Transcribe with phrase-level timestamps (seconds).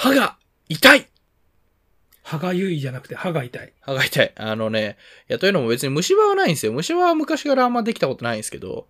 [0.00, 0.38] 歯が
[0.70, 1.06] 痛い
[2.22, 3.74] 歯がゆいじゃなくて歯が痛い。
[3.82, 4.32] 歯が痛い。
[4.34, 4.96] あのね、
[5.28, 6.72] いや、というのも別に虫歯はないんですよ。
[6.72, 8.88] 虫歯は昔からあんまできたことないんですけど、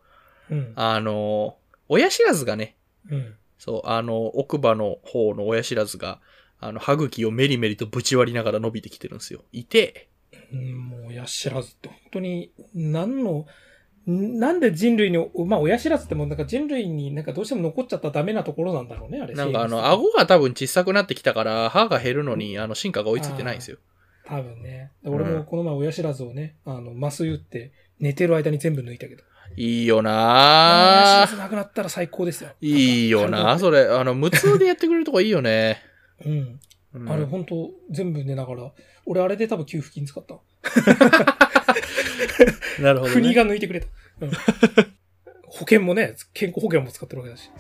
[0.49, 0.73] うん。
[0.77, 1.57] あの、
[1.88, 2.77] 親知らずがね、
[3.11, 3.35] うん。
[3.59, 6.21] そう、あの、奥歯の方の親知らずが、
[6.60, 9.42] あの、歯茎をメリメリとぶち割りながら伸びてきてるんですよ。
[9.51, 10.11] いて、
[10.53, 13.47] うんもう親知らずって本当に何の、ん
[14.06, 19.34] なんで人類に、まあ親知らずってもうなんか人類になんかどうしても残っちゃったらダメなところなんだろうね、あれ。
[19.34, 23.78] なんかあの、顎が多分小さくなってきたから、歯が減るのに、あの、進化が追いついてないんですよ。
[24.27, 24.91] 多分ね。
[25.05, 29.23] 俺もこの前親知らずをね、あの、麻酔打って寝てる間に全部抜いたけど。
[29.56, 32.51] いいよ親知らなずなくなったら最高ですよ。
[32.61, 33.84] いいよなそれ。
[33.84, 35.83] れ、あの、無痛でやってくれるとこいいよね。
[36.25, 36.33] うん。
[36.33, 38.73] うんあれ本当全部寝ながら。
[39.07, 40.39] 俺あれで多分給付金使った。
[42.83, 43.15] なるほど、ね。
[43.15, 43.87] 国が抜いてくれた。
[44.21, 44.31] うん
[45.53, 47.51] 保険もね、健康保険も使ってるわけだし。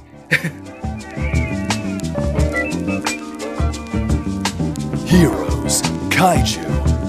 [5.06, 6.62] Heroes, Kaiju,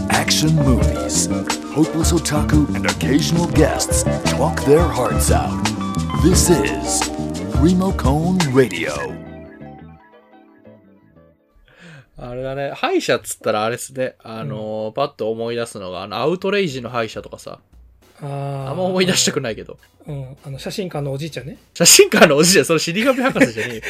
[0.10, 1.28] action movies.
[1.72, 5.64] Hopeless otaku and occasional guests talk their hearts out.
[6.24, 7.08] This is
[7.62, 9.21] Remocone Radio.
[12.24, 17.60] あれだね、歯医者っつったらあれっすね、あのーパッと思い出すのが、あの、アウトレイジの歯医者とかさ、
[18.22, 18.70] ああ。
[18.70, 19.80] あんま思い出したくないけど。
[20.06, 20.38] うん。
[20.46, 21.58] あの、写真館のおじいちゃんね。
[21.74, 23.82] 写真館のおじいちゃん、それ死神博士じゃね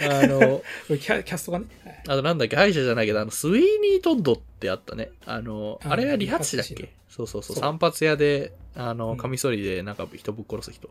[0.00, 0.12] えよ。
[0.22, 1.66] あの、キャキャストがね。
[1.84, 5.08] はいあとなんだっけ、歯医者じゃないけど、あの、スウィーニートッドってあったね。
[5.24, 6.90] あの、ああれは理髪師だっけ？
[7.08, 10.90] そうそうそう、散髪屋で、あの、うんカミソリでなんか人ぶっ殺す人。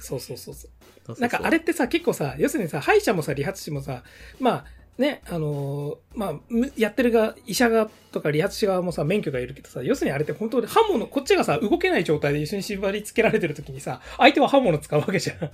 [0.00, 0.20] そう。
[0.20, 0.66] そうそうそ
[1.14, 4.02] うなんかあれってさ、結構さ、要するにさ、歯医者もさ、理髪師もさ、
[4.40, 4.64] まあ、
[4.98, 6.34] ね、あのーまあ、
[6.76, 15.50] やってるが、医者側とか理髪師側もさ、免許がいるけどさ、要するにあれって本当に刃物、こっちがさ、動けない状態で一緒に縛り付けられてる時にさ、相手は刃物使うわけじゃん。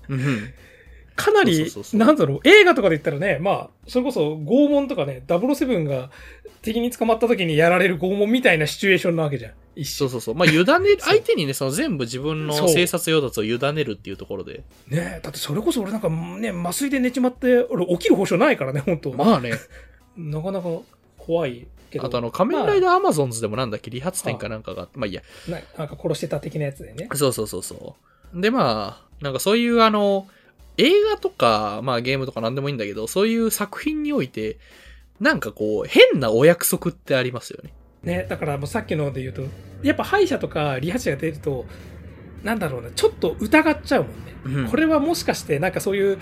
[1.17, 1.25] うん。
[1.25, 6.11] かなりなんだろう、映画とかで言ったらね、まあ、それこそ拷問とかね、007が
[6.63, 9.53] 敵に捕まった時にやられる拷問みたいなシチュエーションなわけじゃん。
[9.85, 10.35] そうそうそう。
[10.35, 14.63] まあ、委ねる、 相手にね、その全部自分の生殺用奪を委ねるっていうところで。
[14.89, 19.53] ねだってそれこそ俺なんかね、麻酔で寝ちまって、俺起きる保証ないからね、本当まあね、
[20.17, 20.69] なかなか
[21.19, 22.07] 怖いけど。
[22.07, 25.23] あとあの、仮面ライダーアマゾンズでもなんだっけ、理髪店かなんかがあって、まあいいや。
[25.49, 27.09] ななんか殺してた的なやつでね。
[27.15, 27.97] そうそうそうそ
[28.35, 28.41] う。
[28.41, 30.29] で、まあ、なんかそういうあの、
[30.77, 34.59] 映画とか、まあゲームとかなんでもいいんだけど、そういう作品において、
[35.21, 37.73] なんかこう、変なお約束ってありますよね。
[38.03, 39.43] ね、だからもうさっきので言うと、
[39.83, 41.65] やっぱ歯医者とか理髪師が出ると、
[42.43, 44.35] なんだろうな、ちょっと疑っちゃうもんね。
[44.45, 46.19] うんこれはもしかしてなんかそういう、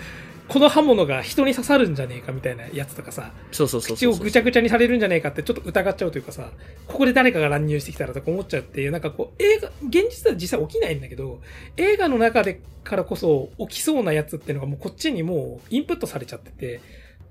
[0.47, 4.07] この刃物が人に刺さるんじゃねえかみたいなやつとかさ、そうそうそう口。
[4.07, 6.51] をぐちゃぐちゃにされるんじゃねえかってちょっと疑っちゃうというかさ、
[6.87, 11.41] ここで誰かが乱入してきたらとか思っちゃうっていう、なんかこう、映画、現実では実際起きないんだけど、
[11.77, 16.81] 映画の中でからこそ起きそうなやつっていうのがもうこっちにもうインプットされちゃってて、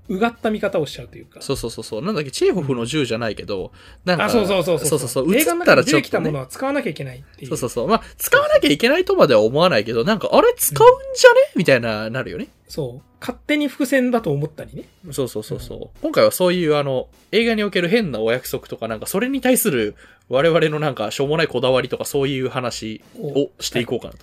[0.09, 1.41] うがった見方をしちゃうというか。
[1.41, 2.01] そうそうそうそう。
[2.01, 3.71] なんだっけ、チェーホフの銃じゃないけど、
[4.03, 4.87] なんか、あ、そうそうそうそう。
[4.89, 5.35] そうそうそう。
[5.35, 6.19] 映映画で出てきた。
[6.19, 7.49] ものは使わなきゃいけないっていう。
[7.49, 7.87] そうそうそう。
[7.87, 11.39] まあ、使わなきゃいけないとまでは思わないけど、なんか、あれ使うんじゃね？
[11.55, 12.47] みたいな、なるよね。
[12.67, 13.01] そう。
[13.21, 14.83] 勝手に伏線だと思ったりね。
[15.11, 15.99] そうそうそうそう。
[16.01, 19.95] 今回はそういうあの、映画における変なお約束とか、なんかそれに対する
[20.27, 24.19] 我々のなんかしょうもないこだわりとかそういう話をしていこうかなと。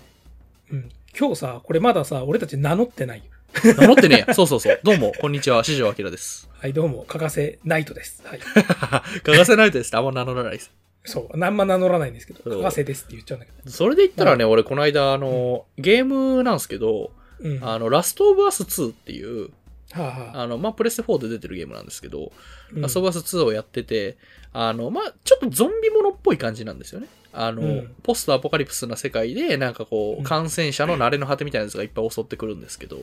[0.73, 0.91] うん。
[1.19, 3.25] 今日さ、これまださ、俺たち名乗ってないよ。
[3.65, 4.35] 名乗ってねえや。
[4.35, 4.81] そうそうそう。
[4.83, 6.49] どうも、こんにちは、四条明です。
[6.59, 8.23] はい、どうも、かがせナイトです。
[8.25, 8.41] はい。
[9.23, 10.71] 欠かせないとですってあんま名乗らないです。
[11.05, 11.39] そう。
[11.39, 13.71] なんま名乗らないんですけど、かがせですって言っちゃうんだけど。
[13.71, 17.61] それで言ったらね、俺この間あの、ゲームなんですけど、うん。
[17.61, 19.51] はあの、ラストオブアス2っていう、
[19.95, 22.33] あ、はあ、あの、まあ、プレステ4で出てるゲームなんですけど、
[22.73, 24.17] うんラストオブアス2をやってて、
[24.53, 27.09] あの、まあ、ちょっとゾンビものっぽい感じなんですよね。
[27.33, 33.03] あの、うんポストアポカリプスな世界で、なんかこう感染者の慣れの果てみたいなやつがいっぱい襲ってくるんですけど、は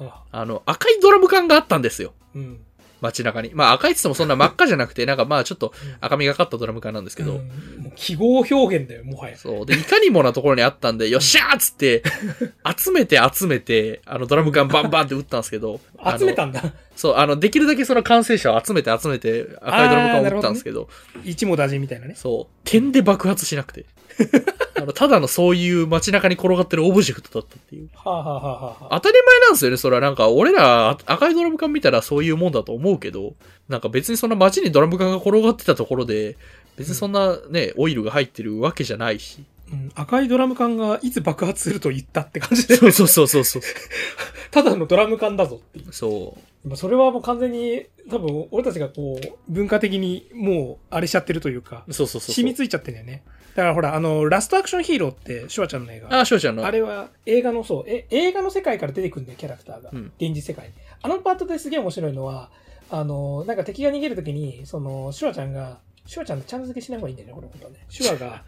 [0.00, 2.12] あ、あの、赤いドラム缶があったんですよ。
[2.34, 2.60] うん。
[3.04, 3.50] 街中に。
[3.54, 7.50] まあ、赤いっつってもそんな 真っ赤じゃなくて、なんかまあ、ちょっと赤みがかったドラム缶なんですけど、うん
[7.96, 9.36] 記号表現だよ、もはや。
[9.36, 9.66] そう。
[9.66, 12.02] で、いかにもなところにあったんで、よっしゃーっつって、
[12.76, 15.80] 集めて集めて、あの、ドラム缶バンバンって撃ったんですけど、
[16.18, 16.72] 集めたんだ。
[16.96, 20.88] そう、あの、できるだけその感染者を集めて集めて、赤いドラム缶を撃ったんですけど、
[21.24, 22.14] 一網打尽みたいなね。
[22.16, 23.86] そう、点で爆発しなくて。
[24.76, 27.88] あの、ただのそういう街中に転がってるオブジェクトだったっていう。
[27.94, 33.34] はあ、はあはあはあ、当たり前なんですよね、それはなんか、俺ら赤いドラム缶見たらそういうもんだと思うけど、
[33.68, 36.36] なんか別にそんな街にドラム缶が転がってたところで、
[36.76, 39.44] 別にそんなね、オイルが入ってるわけじゃないし。
[39.72, 43.62] うん、赤いドラム缶がいつ爆発すると言ったって感じで、そうそうそうそうそう。
[44.50, 45.92] ただのドラム缶だぞっていう。
[45.92, 46.68] そう。
[46.68, 52.34] まあそれはもう完全に、多分俺たちがこう、文化的にもうあれしちゃってるというか、そうそうそうそう。
[52.34, 53.22] 染みついちゃってんだよね。
[53.54, 56.16] だからほら、あの、ラストアクションヒーローって、シュワちゃんの映画。
[56.16, 56.66] ああ、翔ちゃんの。
[56.66, 59.90] あれは映画のそう、え、映画の世界から出てくるんだよ、キャラクターが。
[59.92, 60.74] うん現実世界に。
[61.02, 62.50] あのパートですげえ面白いのは、
[62.90, 67.78] あの、なんか敵が逃げるときに、その、シュワちゃんが、シュワちゃんちゃんと付けしない方がいいんだよね、これ本当はね。
[67.88, 68.44] シュワが、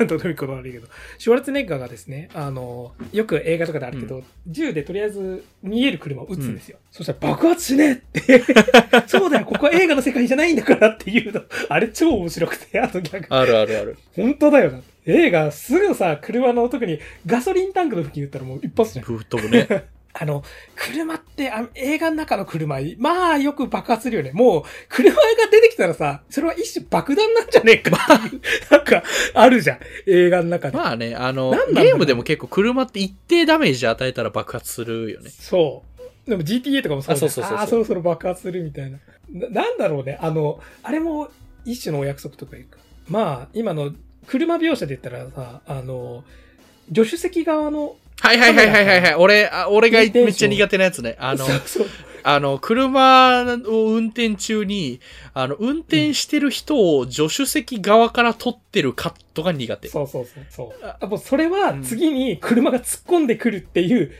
[0.06, 6.78] どうでもいいこと悪いけど、シュワルツェネッガーがですね、あの、よく映画とかであるけど、銃でとりあえず見える車を撃つんですよ。
[6.90, 8.42] そしたら爆発しねえって。
[9.06, 11.42] そうだよ、ここは映画の世界じゃないんだからっていうの。
[11.68, 13.96] あれ超面白くて、あと逆あるあるある。
[14.16, 14.80] 本当だよな。
[15.06, 19.04] 映画、すぐさ、車の特にガソリンタンクの付近打ったらもう一発じゃん。
[19.04, 19.84] 吹っ飛ぶね。
[20.14, 20.42] あの、
[20.76, 24.32] 車ってあ、映画の中の車、まあよく爆発するよね。
[24.32, 25.20] もう、車が
[25.50, 29.02] 出てきたらさ、それは一種爆弾なんじゃねえかっていう、なんか、
[29.34, 29.78] あるじゃん。
[30.06, 30.76] 映画の中で。
[30.76, 35.30] まあね、あのゲームでも結構車って一定ダメージ与えたら爆発するよね。
[35.30, 35.82] そ
[36.26, 36.30] う。
[36.30, 38.98] でも GTA とかもそうそうそうそうあーそろそろ爆発するみたいな。
[39.30, 40.18] な、なんだろうね。
[40.20, 41.30] あの、あれも
[41.64, 42.78] 一種のお約束とかいうか。
[43.08, 43.92] まあ、今の
[44.26, 46.22] 車描写で言ったらさ、あの、
[46.94, 49.14] 助手席側の、はいはいはいはいはいはい。
[49.16, 51.16] 俺、あ俺がめっちゃ苦手なやつね。
[51.18, 51.86] あの、そうそう
[52.22, 55.00] あの、車を運転中に、
[55.34, 59.88] あの、運転してる人を助手席側から撮ってるカットが苦手。
[59.88, 60.96] そうそうそうそう。
[61.00, 64.12] あもうそれは次に車が突っ込んでくるっていう、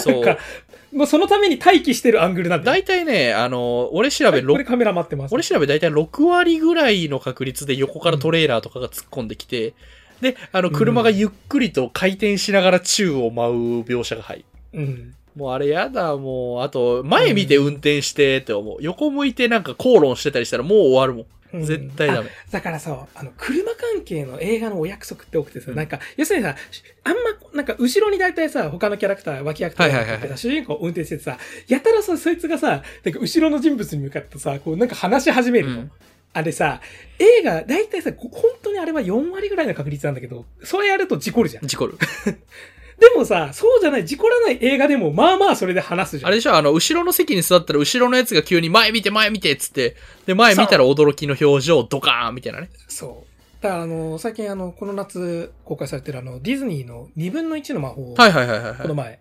[0.00, 0.38] そう
[0.96, 2.76] もうそのために待機してるアングルなんだよ。
[2.76, 5.34] 大体ね、あの、俺調べ、ろはいこれカメラ待ってます。
[5.34, 9.74] 俺調べ大体6割ぐらいの確率で横からトレーラーとかが突っ込んできて、
[10.20, 14.44] で、あの、車がゆっくりと回転しながら宙を舞う描写が入る。
[14.74, 15.14] うん。
[15.36, 18.76] もうあれやだ、もう、あと、前見て運転してって思う。
[18.80, 21.64] 横向いてなんか口論してたりしたらもう終わるもうんん。
[21.64, 22.28] 絶対ダメ。
[22.50, 26.56] だからさ、あの、車関係の映画のお約束って多くてさ、うんなんか、要するにさ、
[27.04, 27.20] あんま、
[27.54, 31.38] なんか、後ろに大体さ、他のキャラクター、脇役とか主人公運転しててさ、
[31.68, 35.74] やたらさ、そいつがさ、なんか後ろの人物に向かってさ、こう、なんか話し始めるの。
[35.74, 35.90] うん
[36.32, 36.80] あれさ、
[37.18, 41.66] 映画、大体さ、こ本当にあれは4割ぐらいの確率なんだけど、それやると事故るじゃん。
[41.66, 41.98] 事故る。
[43.00, 46.28] でもさ、そうじゃない、事故らない映画でも、まあまあそれで話すじゃん。
[46.28, 46.54] あれでしょ？
[46.54, 49.96] あの、後ろの席に座ったら後ろのやつが急に前見て前見てっつって、
[50.26, 52.68] で、前見たら驚きの表情、ドカーンみたいなね。
[52.88, 53.62] そう。
[53.62, 58.76] だからあの、最近あの、この夏公開されてるあの、ディズニーの2分の1の魔法を、はいはいはいはいはい。
[58.82, 59.18] この前、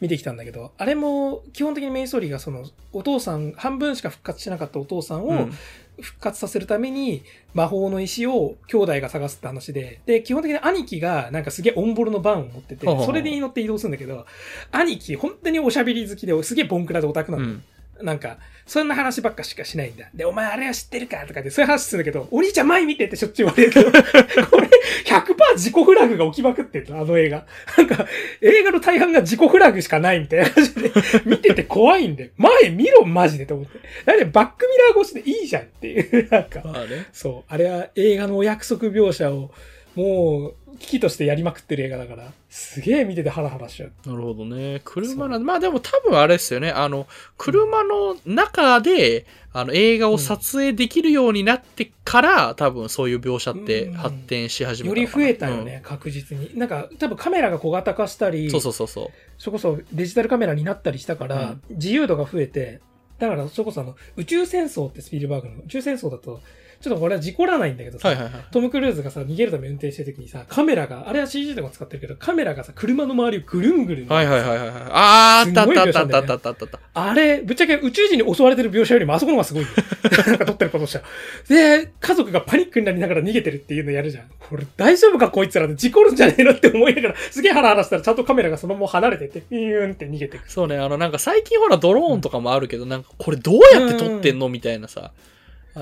[0.00, 2.64] 見てきたんだけど、あれも、基本的にメインストーリーがその、
[2.94, 5.52] お父さん、半分しか復活しなかったお父さんをうん
[6.00, 7.22] 復活させるために、
[7.54, 14.26] 魔法の石を兄弟が探すって話で、で、基本的に兄貴がなんかすげえオンボロのバンを持っててそれに乗って移動するんだけど、
[14.70, 17.44] 兄貴、本当におしゃべり好きで、すげえボンクラでオタクなの。
[17.44, 17.62] うん。
[18.02, 20.06] なんか、そんな話ばっかしかしないんだ。
[20.14, 23.90] で、お前あれは知ってるかとかで、そういう話するんだけど、お兄ちゃん前見てってしょっちゅう言われるけど、
[24.46, 24.68] これ、
[25.06, 27.46] 100%自己フラグが起きまくってるの、あの映画。
[27.78, 28.06] なんか、
[28.42, 30.92] 映画の大半が自己フラグしかないみたいな感じで、
[31.24, 33.78] 見てて怖いんで、前見ろ、マジでと思って。
[34.04, 37.06] だってバックミラー越しでいいじゃんっていう、なんか、まあね。
[37.12, 39.50] そう、あれは映画のお約束描写を、
[39.98, 43.92] もう、危機としてやりまくってる映画だから、すげえ見ててハラハラしちゃう。
[44.06, 44.80] なるほどね。
[44.84, 46.70] 車なんまあでも多分あれですよね。
[46.70, 56.56] あの、車の中で、あの、映画を撮影できるようになってから、多分そういう描写ってうん発展し始めたのかなより増えたよね、確実に。
[56.56, 59.08] なんか、多分カメラが小型化したり、うんそうそうそうそう。
[59.36, 62.80] それこそデジタルカメラになったりしたから、自由度が増えて、
[63.18, 66.40] だからそれこそあの、宇宙戦争ってスピルバーグの宇宙戦争だと、
[66.80, 68.44] ちょっとこれは事故らないんだけどさ、はいはいはい。
[68.52, 74.08] トム・クルーズがさ、逃げるため運転してる時にさ、カメラが、あれは CG とか使ってるけど、カメラがさ、車の周りをぐるんぐるん。
[74.08, 74.68] はいはいはいはい。
[74.90, 79.68] あー、あったあったあったあったあったあったあれ、ぶっちゃけ宇宙人に襲われてる描写よりもあそこの方がすごいよ。
[80.28, 81.04] なんか撮ってることしたら。
[81.48, 84.24] で、家族がパニックになりながら逃げてるっていうのやるじゃん。
[84.38, 90.50] これ大丈夫かこいつらで事故るんじゃねえのって思いながら、すげえハラハラしたらちゃんとカメラがそのまま離れてって、ピューンって逃げてく。
[90.50, 95.10] そうね、あの、なんか最近ほらドローンとかもあるけど、なんかこれどうやって撮ってんのみたいなさ。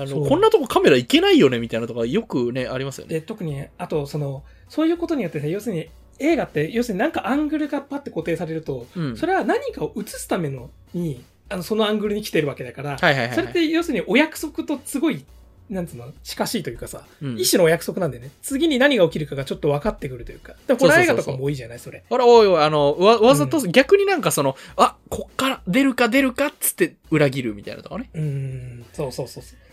[0.01, 3.15] あの、こんなとこカメラ行けないよねみたいなとかよくね、ありますよね。
[3.15, 5.89] で、特に、あと、その、そういうことによってさ、要するに、
[6.19, 9.17] 映画って、要するになんかアングルがパッて固定されると、うん。
[9.17, 13.35] それは何かを映すためのに、あの、そのアングルに来てるわけだから、はいはいはいはい。
[13.35, 15.23] それって要するにお約束とすごい、
[15.69, 20.55] なんつうの、近しいというかさ、うん一種のお約束なんでね、次に何が起きるかがちょっと分かってくるというか。
[20.65, 22.03] でホラー映画とかも多いじゃない、それ。
[22.09, 28.09] あら、おいおい、あの、わ、わざと、逆になんかその、あ、こっから出るか出るかっつって裏切るみたいなとかね。
[28.13, 29.66] うーん、そうそうそうそう。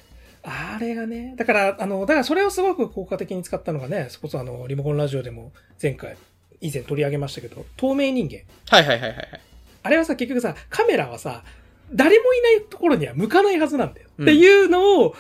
[0.45, 6.17] あれがね、だから、あの、だからそれをすごく効果的に使ったのがね、そこそあの、リモコンラジオでも前回、
[6.61, 8.41] 以前取り上げましたけど、透明人間。
[8.69, 9.41] はいはいはいはいはい。
[9.83, 11.45] あれはさ、結局さ、カメラはさ、
[11.93, 14.09] 誰もいないところには向かないはずなんだよ。
[14.19, 15.15] うんっていうのを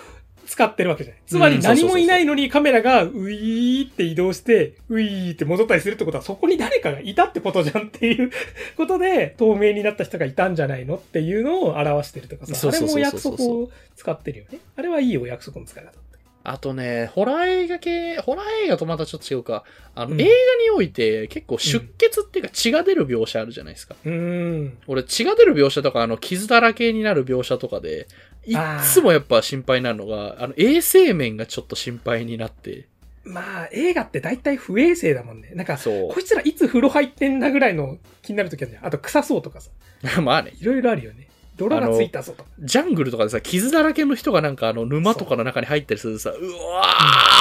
[0.47, 1.23] 使ってるわけじゃない。
[1.27, 8.31] つまり何もいないのにカメラがウィーって移動して、ウィーって戻ったりするってことは、そこに誰かがいたってことじゃんっていう
[8.77, 14.59] ことで、透明になった人がいたんじゃないのっていうのを表してるとかさ、あれも約束を使ってるよね。
[14.77, 15.93] あれはいいお約束の使い方。
[16.47, 19.65] あとね、ホラー映画系、ホラー映画とまたちょっと違うか。
[19.95, 23.97] あの、うん映画において結構出血っていうか血が出る描写あるじゃないですか。
[24.05, 24.79] うーん。
[24.87, 28.09] 俺血が出る描写とか、あの、傷だらけになる描写とかで、
[28.45, 32.89] いっつもやっぱ心配になるのが、あの、衛生面がちょっと心配になって。
[33.25, 35.53] まあ、映画って大体不衛生だもんね。
[35.55, 38.87] なんか、そうこいつらいつ風呂入ってんだぐらいの気になるときあるじゃん。
[38.87, 39.71] あと、臭そうとかさ。
[40.21, 41.27] まあね、いろいろあるよね。
[41.56, 42.50] 泥がついたぞとか。
[42.58, 46.87] ジャングルとかでさ、傷だらけの人がなんかあの、沼とかの中に入ったりするとさ、うわー、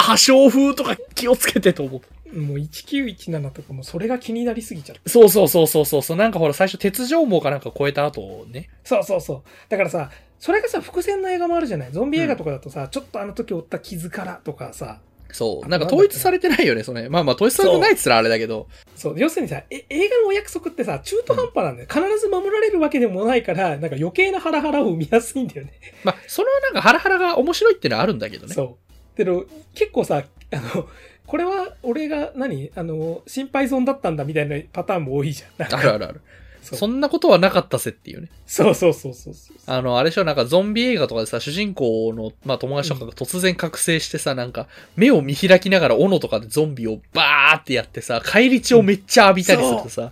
[0.04, 2.02] 破傷風とか気をつけてと思う。
[2.40, 5.10] もう1917とかもそれが気になりすぎちゃう。
[5.10, 8.70] そうそうそうそうそうそう、なんかほら最初鉄条網かなんか超えた後ね。
[8.84, 9.42] そうそうそう。
[9.70, 11.92] だからさ、それがさ、伏線の映画もあるじゃない。
[11.92, 15.00] ゾンビ映画とかだとさ、ちょっとあの時負った傷からとかさ、
[15.34, 15.68] そう。
[15.68, 17.10] なんか統一されてないよね、それ。
[17.10, 18.68] まあまあ統一されてないっつったらあれだけど。
[18.96, 21.88] そう、要するにさ、え映画のお約束ってさ、中途半端なんだよ。
[21.92, 25.74] 必ず守られるわけでもないから、なんか余計なハラハラを生みやすいんだよね。
[26.06, 28.54] まあ、そのなんかハラハラが面白いっていうのはあるんだけどね。
[28.54, 29.18] そう。
[29.18, 30.88] けど、結構さ、あの、
[31.26, 32.72] これは俺が何？
[32.76, 35.50] あの、心配損だったんだみたいなパターンも多いじゃん。
[35.58, 36.22] なんかあるあるある。
[36.64, 36.80] そう。
[36.80, 38.30] そんなことはなかったぜっていうね。
[38.48, 39.58] そうそうそうそうそう。
[39.66, 50.12] あの、あれでしょ、なんかゾンビ映画とかでさ、主人公の、まあ友達とかが突然覚醒してさ、なんか、目を見開きながら斧とかでゾンビをバーってやってさ、返り血をめっちゃ浴びたりするとさ、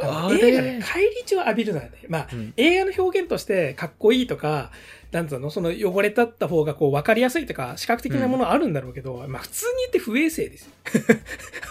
[0.00, 0.38] ああれ。
[0.40, 2.52] の映画ね、返り血を浴びるのはね、まあ、うん。
[2.56, 4.70] 映画の表現としてかっこいいとか、
[5.12, 10.72] なんつうの、その汚れたった方がこう分かりやすいとか、視覚的なものはあるんだろうけど、まあ普通に言って不衛生ですよ。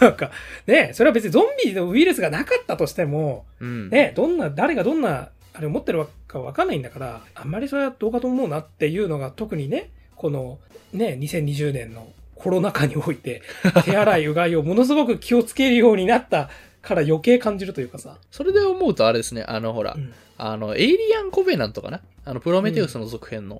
[0.00, 0.30] なんか、
[0.66, 3.88] ね、それは別にゾンビのウイルスがなかったとしても、うん。
[3.88, 10.58] ね、どんな、誰がどんな、あれを持ってるか分かんないんだから、あんまりそれはどうかと思うなっていうのが特にね、この、
[10.92, 13.42] ね、2020年のコロナ禍において、
[13.84, 16.50] 手洗い、うがいをものすごく気をつけるようになった
[16.82, 18.16] から余計感じるというかさ。
[18.30, 22.00] それで思うとあれですね、あのほら、うんあの、エイリアンコベナントかな？
[22.24, 23.56] あの、プロメテウスの続編の。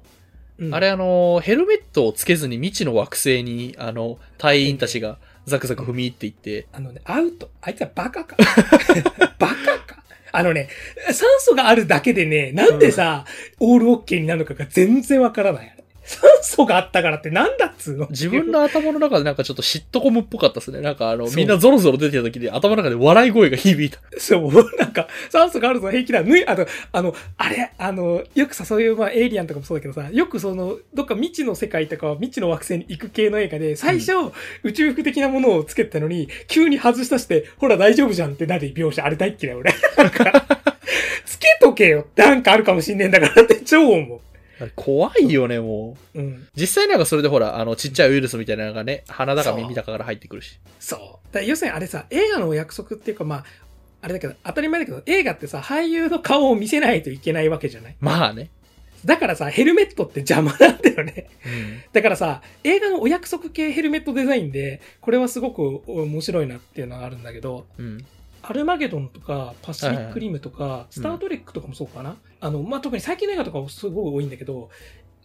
[0.58, 7.50] うんあれあの、ヘルメットをつけずに未知の惑星に、あの、隊員たちがザクザク踏み入っていって、あのね、アウト。
[7.62, 8.36] あいつはバカか。
[9.38, 10.02] バカか。
[10.32, 10.68] あのね、
[11.06, 13.24] 酸素があるだけでね、なんでさ、
[13.58, 15.79] オールオッケーになるのかが全然わからない。
[16.20, 18.08] 酸素があったからってなんだっつうの？
[18.10, 20.80] 自分の頭の中でなんかちょっとシットコムっぽかったですね。
[20.80, 24.00] なんかあの、みんなゾロゾロ出てた時に頭の中で笑い声が響いた。
[24.18, 26.22] そう、なんか、酸素があるぞ、平気だ。
[26.22, 34.12] ぬい、あと、あの、あれ、あの、よくさ、そういう、まあ、エイリアンとかもそうだけどさ、よくその、どっか未知の世界とか、未知の惑星に行く系の映画で、最初、
[34.64, 39.72] 宇宙服的なものをつけてたのに、急に外し出して、ほら大丈夫じゃんってなる描写、あれ大っ嫌い、俺。
[39.96, 40.46] なんか、
[41.24, 44.29] つけとけよなんかあるかもしんねえんだからって超思あれ
[44.76, 46.18] 怖いよね、もう。
[46.18, 46.22] う。
[46.22, 46.48] うん。
[46.54, 50.58] 実際なんかそれでほら、あの、ちっちゃいウイルスみたいなのがね、鼻だか耳だかから入ってくるし。
[50.78, 51.34] そう。
[51.34, 53.44] だ要するにあれさ、映画のお約束っていうか、まあ、
[54.02, 57.96] あれだけど、当たり前だけど、映画ってさ、俳優の顔を見せないといけないわけじゃない？
[58.00, 58.50] まあね。
[59.04, 61.30] だからさ、ヘルメットって邪魔なんだよね。
[61.46, 61.82] うん。
[61.92, 68.04] だからさ、映画のお約束系ヘルメットデザインで、これはすごく面白いなっていうのがあるんだけど、うん。
[68.42, 72.16] アルマゲドンとか、パシフィックリムとか、いスタートレックとかもそうかな？
[72.40, 74.70] あの、まあ、特に最近の映画とかすごい多いんだけど、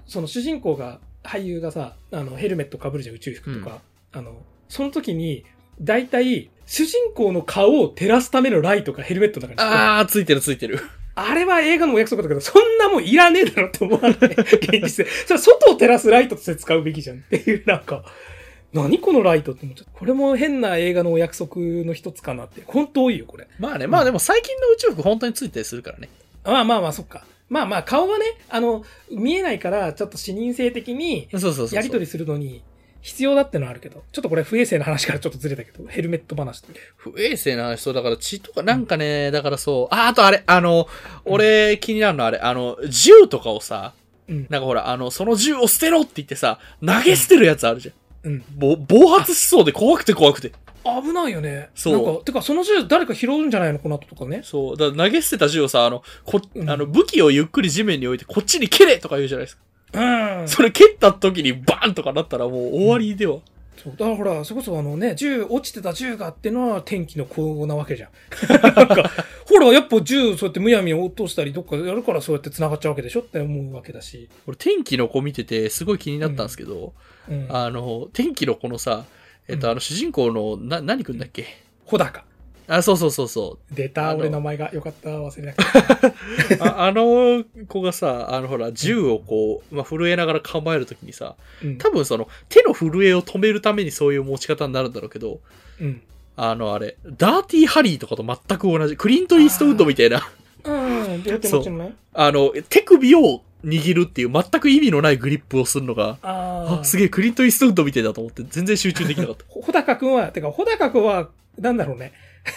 [0.05, 3.81] その主人公が、俳優がさ、あの、ヘルメット被るじゃん、宇宙服とか。
[4.11, 5.43] あの、その時に、
[5.81, 10.79] 大体、主人公の顔を照らすためのライトがヘルメットの中にああー、ついてるついてる。
[11.15, 14.11] あれは映画のお約束だけど、そんなもんいらねえだろって思わない。
[14.19, 15.11] 現実で。
[15.25, 18.03] それは外を照らすライトとして使うべきじゃんっていう、なんか、
[18.73, 19.91] 何このライトって思っちゃった。
[19.97, 22.61] これも変な映画のお約束の一つかなって。
[22.65, 23.47] 本当多いよ、これ。
[23.57, 26.09] まあね、まあでも最近の宇宙服本当についたりするからね。
[26.45, 27.25] まあまあまあ、そっか。
[27.49, 31.75] まあまあ、顔がね、あの、見えないから、ちょっと視認性的にそうそうそうそう。
[31.75, 32.63] やり取りするのに
[33.01, 36.63] 必要だってのはあるけど、ちょっとこれ不衛生な話からちょっとずれたけど、ヘルメット話。
[36.97, 40.87] 不衛生な話、そう、だから血とか、なんかね、だからそう、あ、あとあれ、あの、
[41.23, 43.93] 俺気になるのはあれ、あの、銃とかをさ、
[44.27, 44.47] うん。
[44.49, 47.93] なんかほら、あの、その銃を捨てろって言ってさ、投げ捨てるやつあるじゃん。
[48.25, 48.43] うん。
[48.57, 50.51] ぼ、暴発しそうで怖くて怖くて。
[50.83, 51.69] 危ないよね。
[51.73, 54.41] そうなんか、てか、その銃誰か拾うんじゃないのこの後とかね。
[54.43, 54.77] そう。
[54.77, 59.63] だ投げ捨てた銃をさ、あの、こ、うんあの、武器をゆっくり地面に置いて、こっちに蹴れとか言うじゃないですか。
[59.93, 60.47] うん。
[60.47, 63.39] それ蹴った時にバーンとかなったらもう終わりでは。
[63.77, 63.93] そう。
[63.93, 68.09] だからほら、それこそあのね、銃、落ちてた銃がってのは天気の子なわけじゃん。
[68.47, 69.11] なんか、
[69.55, 74.27] ほら、やっぱ銃、そうやってむやみに落としたり、どっかでやるからそうやって繋がっちゃうわけでしょって思うわけだし。
[74.47, 76.93] 俺、天気の子見てて、すごい気になったんですけど、
[77.29, 77.47] うん。
[77.49, 79.05] あの、天気の子のさ、
[79.47, 81.45] えっと、うんあの、主人公の、な、何くんだっけ？
[81.85, 82.25] ほだか。
[82.67, 83.75] あ、そうそうそうそう。
[83.75, 84.73] 出た、俺名前が。
[84.73, 86.57] よかった、忘れなくて。
[86.61, 91.77] ああの子がさ、あのほら、銃をこう、まあ、震えながら構えるときにさ、うん。
[91.77, 95.39] 多分その、手の震えを止めるためにそういう持ち方になるんだろうけど、
[95.79, 96.01] うん。
[96.37, 100.29] あのあれ、ダーティーハリーとかと全く同じ、クリント・イーストウッドみたいな、
[100.63, 100.71] う
[101.17, 101.95] ん、両手持ちのね。
[102.13, 109.45] あの、手首を握るっていう全く意味のないグリップをするのが、あすげえ、クリント・イーストウッドみたいだと思って、全然集中できなかった。
[109.47, 112.13] ほ 穂高くんは、てか、穂高くんは、なんだろうね。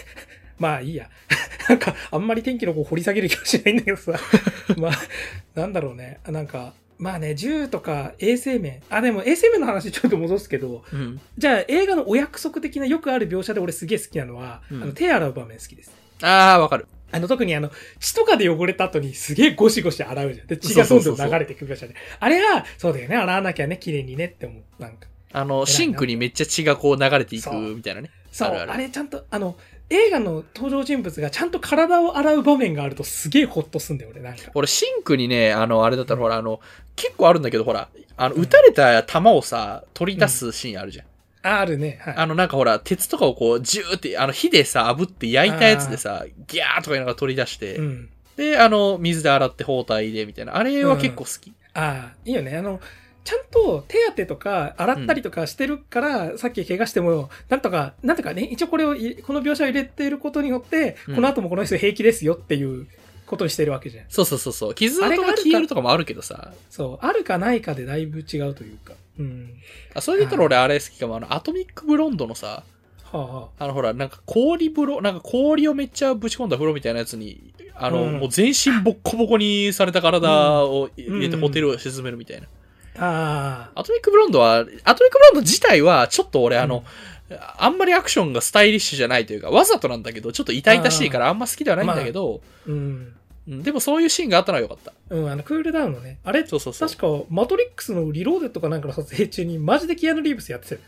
[0.58, 1.08] まあいいや。
[1.68, 4.18] なんか、あんまり天気の子掘り下げる気はしないんだけどさ。
[4.76, 4.92] まあ、
[5.54, 6.18] なんだろうね。
[6.26, 8.82] なんか、まあね、銃とか衛生面。
[8.90, 11.20] あ、でも衛生面の話ちょっと戻すけど、うん。
[11.38, 15.92] じゃあ映画のお約束的なよくある描写で俺すげえ好きなのは、うんあの手洗う場面好きです。
[16.22, 16.88] ああ、わかる。
[17.10, 20.46] あの、特にあの、血とかで汚れた後にすげえゴシゴシ洗うじゃん。
[20.46, 21.92] で、血がどんどん流れてくるじゃん。
[22.20, 24.82] あれは、そうだよね、洗わなきゃね、綺麗にねって思う。
[24.82, 25.06] なんか。
[25.32, 28.10] あの、シンクにめっちゃ血がこう流れていくみたいなね。
[28.32, 29.56] そう、あるあるあれちゃんと、あの、
[29.90, 34.50] 映画の登場人物がちゃんと体を洗う場面があるとすげえホッとすんだよ、俺、なんか。
[34.54, 36.60] 俺、シンクにね、あの、あれだったら、ほら、あの、
[36.94, 41.06] 結構あるんだけど、ほら、あの、撃たれた弾をさ、取り出すシーンあるじゃん。
[41.42, 42.14] ああるね、はい。
[42.16, 48.08] あの、なんかほら、鉄とかをこう、ジューって、あの、火でさ、炙って焼いたやつでさ、ギャーとかいうのが取り出して、うん。
[48.36, 50.56] で、あの、水で洗って包帯で、みたいな。
[50.56, 51.52] あれは結構好き。
[51.74, 52.56] ああ、いいよね。
[52.56, 52.80] あの、
[53.24, 62.86] ちゃんと手当てとか洗ったりとかしてるから、さっき怪我しても、なんとか、なんとかね、一応これをい、この描写を入れていることによって、うんこの後もこの人平気ですよっていう
[63.26, 64.06] ことにしてるわけじゃん。
[64.08, 64.74] そうそうそうそう。
[64.74, 66.52] 傷跡が消えるとかもあるけどさ。
[66.70, 67.06] そう。
[67.06, 68.94] あるかないかでだいぶ違うというか。
[69.18, 69.50] うん。
[69.94, 71.16] あそれで言ったら俺あれ好きかも。
[71.16, 72.62] あの、アトミックブロンドのさ、
[73.12, 82.46] はあ、はあのほら、なんか氷風呂、なんか氷をめっちゃぶち込んだ風呂みたいなやつに、あの、うんもう全身ボッコボコにされた体を入れてうんホテルを沈めるみたいな。
[83.00, 83.70] あ。
[83.74, 86.84] あアトミックブロンドは、アトミックブロンド自体はちょっと俺あの、
[87.58, 92.70] あんまりアクションがスタイリッシュじゃないというか、わざとなんだけど、ちょっと痛々しいからあんま好きではないんだけど、あ。
[92.70, 92.74] うん。
[92.76, 93.14] うん
[93.48, 94.92] でもそういうシーンがあったのはよかった。
[95.08, 96.18] うん、あの、クールダウンのね。
[96.22, 96.88] あれ、そうそうそう。
[96.90, 100.86] 確か、マトリックスのリローデットかなんかの撮影中に、マジでキアヌ・リーブスやってたよね。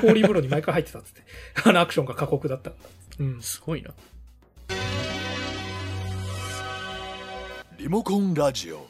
[0.00, 1.22] 氷風呂に毎回入ってたっつって。
[1.62, 2.76] あのアクションが過酷だったか
[3.20, 3.26] ら。
[3.26, 3.40] うん。
[3.40, 3.90] すごいな。
[7.78, 8.88] リモコンラジオ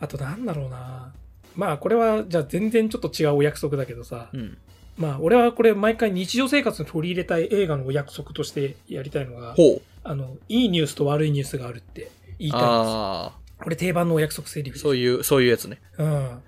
[0.00, 1.12] あとなんだろうな
[1.56, 4.58] まあこれはじゃあ全然ちょっと違うお約束だけどさ、うん。
[4.96, 9.54] まあ俺はこれ毎回日常生活に取り入れたい映画のお約束としてやりたいのが。
[10.02, 14.78] あの、いいニュースと悪いニュースがあるって言いたいんですこれ定番のお約束セリフ。
[14.78, 15.78] そういう、そういうやつね。
[15.98, 16.42] うん。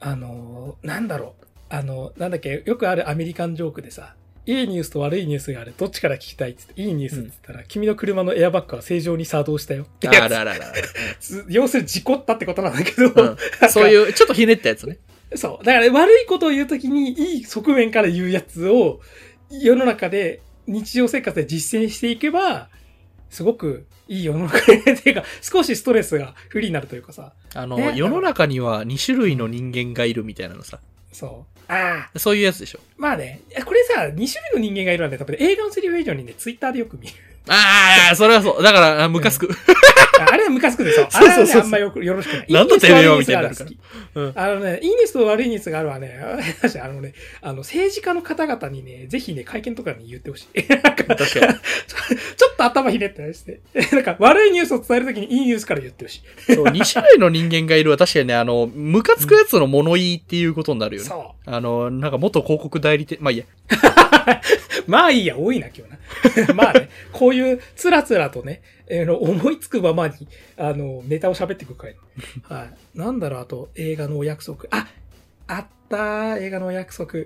[0.00, 1.44] あの、なんだろう。
[1.68, 4.14] あの、なんだっけ、よくあるアメリカンジョークでさ、
[4.46, 5.74] いいニュースと悪いニュースがある。
[5.76, 6.50] どっちから聞きたい？
[6.50, 10.72] っつって、いいニュースって言ったら、君の車のエアバッグは正常に作動したよあらららら。
[11.18, 14.98] つ 要するに事故ったってことなんだけど、うんそういう、ちょっとひねったやつね。
[15.34, 15.64] そう。
[15.64, 19.00] だから悪いことを言うときに、いい側面から言うやつを、
[19.50, 22.68] 世の中で、日常生活で実践していけば、
[23.30, 27.32] すごくいい世の中で、 っていうか、少しストレスが不利になるというかさ。
[27.54, 30.80] あの、ね世の中には2種類の人間がいるみたいなのさ。
[31.12, 31.53] そう。
[31.68, 32.18] ああ。
[32.18, 32.80] そういうやつでしょ。
[32.96, 37.14] まあね、これさ、2種類の人間がいるなんて、多分映画のセリフ以上にね、ツイッターでよく見る。
[37.48, 38.62] ああ、それはそう。
[38.62, 39.50] だから、あムカつく。
[40.18, 41.08] ああれはムカつくでしょ。
[41.12, 42.46] あれはね、あんまよく、よろしくない。
[42.48, 46.18] なんだてめえよみたいになあのね、いいニュースと悪いニュースがあるわね。
[46.82, 50.62] あのね、あの、政治家の方々にね、ぜひね、会見とかに言ってほしい。
[50.68, 51.26] なんか、確かに。
[51.26, 51.93] ちょちょっ
[52.70, 53.60] と頭ひねったりして。
[53.92, 56.54] なんか、悪いニュースを伝えるときにいいニュースから言ってほしい。
[56.54, 61.08] そう、2種類の人間がいるは確かにね、あの、ムカつくやつの物言いっていうことになるよね。
[61.08, 63.44] そあの、なんか元広告代理店、まあいいや。
[63.44, 63.48] う。
[64.90, 66.54] まあいいや、多いな、今日な。
[66.54, 70.14] まあね、こういう、つらつらとね、えーの思いつくままに、
[70.56, 71.96] あの、ネタを喋っていく回。
[72.42, 72.98] はい。
[72.98, 74.64] なんだろう、あと、映画のお約束。
[74.70, 74.88] あ、
[75.46, 77.24] あったー、映画のお約束。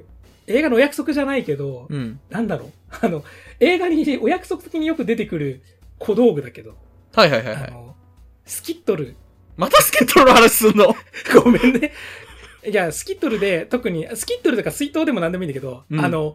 [0.49, 2.19] 映画のお約束じゃないけど、うん。
[2.31, 2.71] なんだろう。
[3.01, 3.23] あの、
[3.61, 5.63] 映画にお約束的によく出てくる
[5.99, 6.77] 小道具だけど、
[7.15, 7.73] はいはいはいはい。
[8.47, 9.15] スキットル。
[9.57, 10.95] またスケットルの話すんの？
[11.43, 11.93] ごめんね。
[12.67, 16.35] いや、スキットルで、特に、スキットルとか水筒でも何でもいいんだけど、うんあの、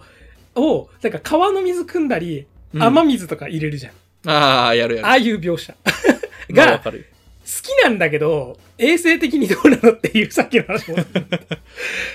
[0.56, 3.94] を、なんか川の水汲んだり、うん雨水とか入れるじゃん。
[4.30, 5.08] ああ、やるやる。
[5.08, 5.76] ああいう描写。
[6.50, 6.80] が。
[6.80, 10.98] 好きなんだけど、衛生的にどうなのっていうさっきの話も。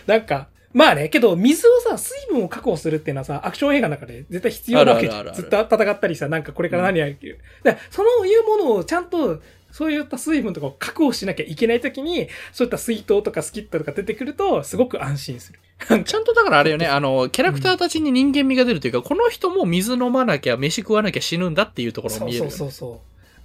[0.06, 5.34] なんか、まあね、けど水をさ、水分を確保するっていうのはさ、アクション映画の中で絶対必要なわけじゃん。
[5.34, 7.38] ずっと戦ったりさ、なんかこれから何やるっていう。
[7.62, 15.60] だからそういうものをちゃんと、そういった水分とかを確保しなきゃいけないときに、そういった水筒とかスキットとか出てくると、すごく安心する。
[16.04, 22.56] ちゃんとだからあれよね、あの、キャラクターたちに人間味が出るというか、この人も水飲まなきゃ、飯食わなきゃ死ぬんだっていうところがそうそう見えるよね。
[22.56, 23.00] そうそ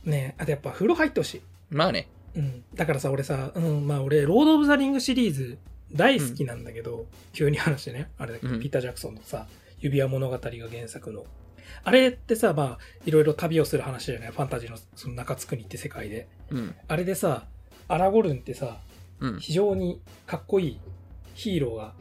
[0.05, 0.09] う。
[0.09, 1.41] ねあとやっぱ風呂入ってほしい。
[1.69, 2.07] まあね。
[2.35, 2.63] うん。
[2.73, 5.57] だからさ、俺さ、うん、まあ俺、ロード・オブ・ザ・リングシリーズ
[5.93, 9.47] 大好きなんだけど、急に話してね、あれだけど、うんピーター・ジャクソンのさ、
[9.79, 11.25] 指輪物語が原作の。
[11.83, 14.31] あれってさ、まあ、いろいろ旅をする話じゃない？
[14.31, 16.27] ファンタジーのその中津国って世界で。
[16.49, 16.75] うん。
[16.87, 17.45] あれでさ、
[17.87, 18.77] アラゴルンってさ、
[19.19, 19.39] うん。
[19.39, 20.79] 非常にかっこいい
[21.35, 21.93] ヒーローが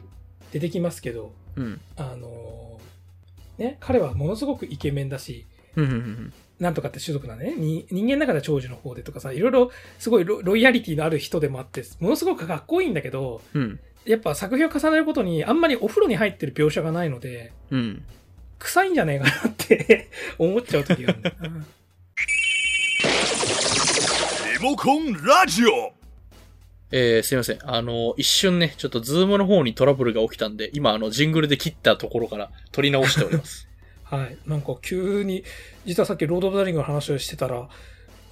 [0.52, 1.80] 出てきますけど、うん。
[1.96, 5.84] あのーね、彼はものすごくイケメンだし、うん。
[5.84, 6.32] うん。
[6.62, 7.56] なんとかって種族なんでね。
[7.56, 13.80] に人間の中では長寿の方でとかさ、いろいろすごいロロイヤリティのある人でもあって、ものすごくかっこいいんだけど、うん。
[14.04, 18.04] やっぱ作品を重ねることにあんまりお風呂に入ってる描写がないので、うん。
[18.60, 21.48] 臭いんじゃねえかなって 思っちゃう時があるんだよな。
[24.52, 25.92] リモコンラジオ
[26.92, 27.58] えー、すいません。
[27.64, 33.66] あの、一瞬ね、ちょっとズームの方にトラブルが起きたんで、今あの、ジングルで切ったところから撮り直しております。
[34.12, 34.36] はい。
[34.46, 35.42] なんか急に、
[35.86, 37.70] 実はさっきロード・オブ・ザ・リングの話をしてたら、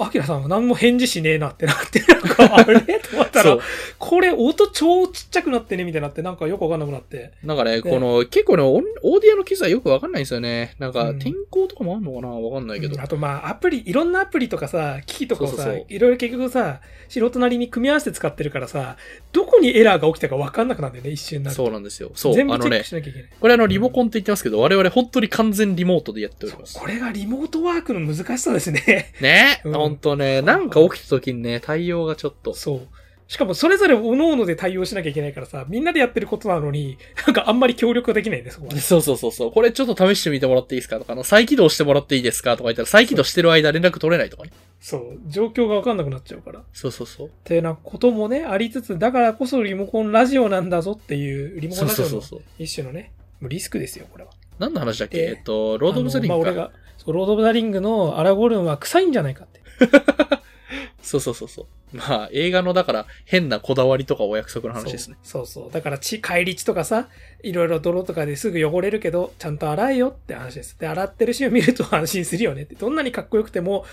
[0.05, 2.81] アキラさんが何も返事しねえなってなって、なんか、あれ？
[2.81, 3.59] と思ったら。
[3.99, 7.33] これ音超ちっちゃくなってね、みたいになって、なんかよくわかんなくなって。
[7.45, 10.75] なんかね、この、結構ね、オーディオの機材よくわかんないんですよね。
[10.79, 12.29] なんか、うん天候とかもあんのかな？
[12.29, 13.01] わかんないけど。
[13.01, 18.97] あとまあ、アプリ、いろんなアプリとかさ、機器とかをさ、そうそうそういろいろ結局さ、素人なりに組み合わせて使ってるからさ、
[19.33, 21.51] どこにエラーが起きたかわかんなくなるんだよね、一瞬にな。
[21.51, 22.11] そうなんですよ。
[22.15, 23.29] そう、全部チェック、しなきゃいけない。
[23.41, 26.79] これあの、リモコンって言ってますけど、我々本当に完全リモートでやっております。
[26.79, 29.13] これがリモートワークの難しさですね。
[29.21, 32.55] ね、うんほんとね、なんか起きた時にね、対応がちょっと。
[32.55, 32.81] そう。
[33.29, 38.81] しかもそれぞれ各々で対応しなきゃいけないからさ、みんなでやってることなのに、なんかあんまり協力できないね、そこはね。
[38.83, 39.53] そうそうそうそう。
[39.53, 44.51] これちょっと試してみてもらっていいですかとか、あの、再起動してもらっていいですかとか言ったら、再起動してる間連絡取れないとかね。
[44.81, 45.19] そう。
[45.29, 46.59] 状況がわかんなくなっちゃうから。
[46.59, 47.31] っそうそうそう。
[47.45, 52.41] ていうなこともね、ありつつ、だからこそリモコンラジオなんだぞっていう、リモコそうンラジオのそうそうそう。
[52.59, 54.31] 一種のね、もうリスクですよ、これは。
[54.59, 55.19] 何の話だっけ？
[55.19, 56.45] ええっと、ロード・オブ・ザ・リングか。
[56.45, 59.60] まあ、俺が、そうロード・オブ・ザ・リングのアラゴルンは臭いんじゃないかって。
[61.03, 61.97] そうそうそうそう。
[61.97, 65.17] まあ、映画のだから変なこだわりとかお約束の話ですね。
[65.23, 65.73] そうそう。
[65.73, 67.09] だから、血、帰り血とかさ、
[67.43, 70.79] いろいろ泥とかですぐ汚れるけど、ちゃんと洗えよって話です。
[70.79, 72.77] で、洗ってるシーンを見ると安心するよねって。
[72.77, 73.87] どんなにかっこよくても、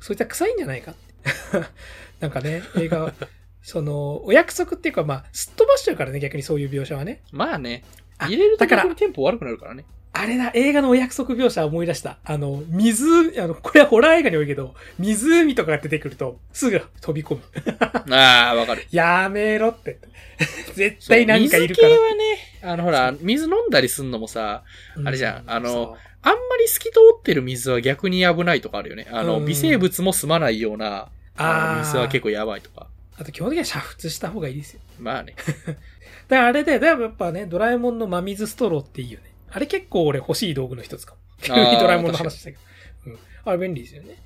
[0.00, 1.68] そいつは臭いんじゃないかって。
[2.20, 3.14] なんかね、映画は、
[3.62, 7.22] その、お約束っていうか、まあ、すっ飛ばしちゃうからね、逆にそういう描写はね。
[7.30, 7.84] まあね。
[8.18, 9.84] あ入れるとだから逆にテンポ悪くなるからね。
[10.16, 12.18] あれだ、映画のお約束描写思い出した。
[12.24, 13.04] あの、水、
[13.42, 17.42] あの、これはホラー映画に多いけど、湖とかが出てくると、すぐ飛び込む。
[18.14, 18.86] ああ、わかる。
[18.92, 19.98] やめろって。
[20.74, 21.88] 絶対なんかいるから。
[21.88, 22.24] 水系はね、
[22.62, 24.62] あのほら、水飲んだりすんのもさ、
[24.96, 29.08] うあれじゃんあのそうあんまり透き通ってる水は逆に危ないとかあるよね。
[29.10, 32.28] あの、うん微生物も住まないような、あのあ水は結構。
[32.28, 32.86] 構やばいとか。
[33.16, 34.80] あと基本的には煮沸した方がいいですよ。
[34.98, 35.34] まあね。
[36.28, 39.33] だからあれで、だやっぱね、ドラえもんの真水ストローっていいよね。
[39.54, 41.18] あれ結構俺欲しい道具の一つかも。
[41.40, 42.62] 急に ドラえもんの話したけど。
[43.06, 43.18] うん。
[43.44, 44.16] あれ便利ですよね。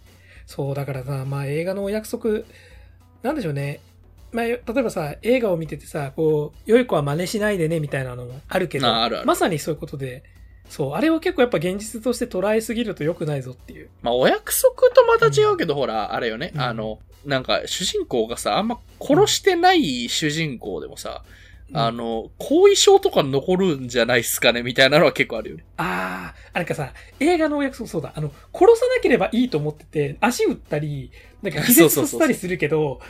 [0.47, 2.41] そう、だからさ、まあ映画のお約束、
[3.23, 3.81] なんでしょうね。
[4.33, 10.23] まあ、例えばさ、映画を見ててさ、こう、良い子は真似しないでね、みたいなのもあるけど、ああるあるまさにそういうことで、
[10.71, 13.91] そう、あれを結構やっぱ現実として捉えすぎると良くないぞっていう。
[14.01, 16.53] まあ、お約束とまた違うけど、ほら、あれよね。
[16.55, 21.25] うんあの、なんか、主人公がさ、あんま殺してない主人公でもさ、
[21.73, 25.65] あの、後遺症とか残るんじゃないっすかねみたいなのは結構あるよね。
[25.77, 31.11] ああ、あれかさ、映画のお約束そうだ、あの、殺さなければいいと思ってて、足打ったり、
[31.43, 33.01] なんか気絶させたりするけど、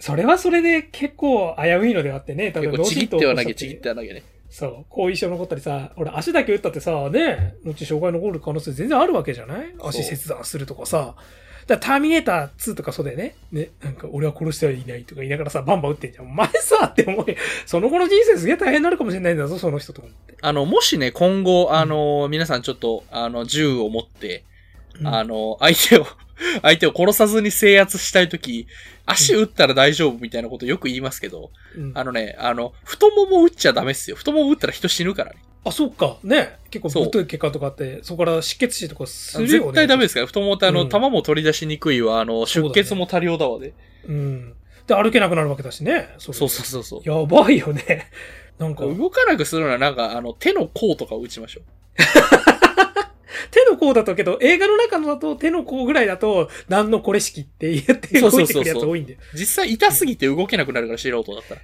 [0.00, 4.22] それはそれで結構危ういのであってね、例えば結構ちぎってはなきゃ、ちぎってはなきゃね。
[4.48, 9.74] そう、後遺症残ったりさ、俺足だけ打ったってさ、ね、後障害残る可能性全然あるわけじゃない？
[9.80, 11.14] 足切断するとかさ。
[11.70, 13.36] だターミネーター2とかそうだよね。
[13.52, 16.26] ね、なんか俺は殺してはいないとか言いながらさ、バンバン撃ってんじゃん。
[16.26, 20.34] お前さ って思い、その後の人生すげえ大変になるかもしれないんだぞ、その人と思って。
[20.40, 24.44] あの、もしね、今後、あの、皆さんちょっと、あの、銃を持って、
[25.00, 26.06] うんあの、相手を、
[26.62, 28.66] 相手を殺さずに制圧したいとき、
[29.06, 34.16] 足打ったら大丈夫みたいなことよく言いますけど、うんあのね、あの、太もも打っちゃダメっすよ。
[34.16, 35.38] 太もも打ったら人死ぬからね。
[35.64, 36.16] あ、そっか。
[36.22, 36.56] ね。
[36.70, 39.58] 結構ぶっとい血管とかあって、そこから湿血死とかするよね。
[39.58, 40.26] 絶対ダメですから。
[40.26, 43.74] 太ももってあの、うん玉も取り出しにくいわ、あの、出血も多量だわで。
[44.08, 44.54] うん。
[44.86, 46.08] で、歩けなくなるわけだしね。
[46.18, 47.08] そうそうそうそう。
[47.08, 48.10] やばいよね。
[48.58, 51.64] なんか、動かなくするのはなんか、あの、手の甲とかを打ちましょう。
[53.50, 59.18] 手の甲だとけど、映画の中のだと手の甲ぐらいだと、何のこれ式って言って動いてくるやつ多いんだよ。
[59.34, 61.60] 実際痛すぎて動けなくなるから、素人だったら。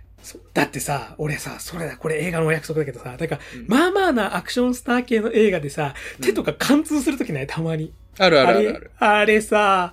[0.54, 7.92] だってさ、俺さ、それだ、これ映画のお約束だけどさ、だから、うんまあまあなアクションスター系の映画でさ、手とか貫通するときないたまに。
[8.18, 9.92] あるあるあるあれ。、あれさ、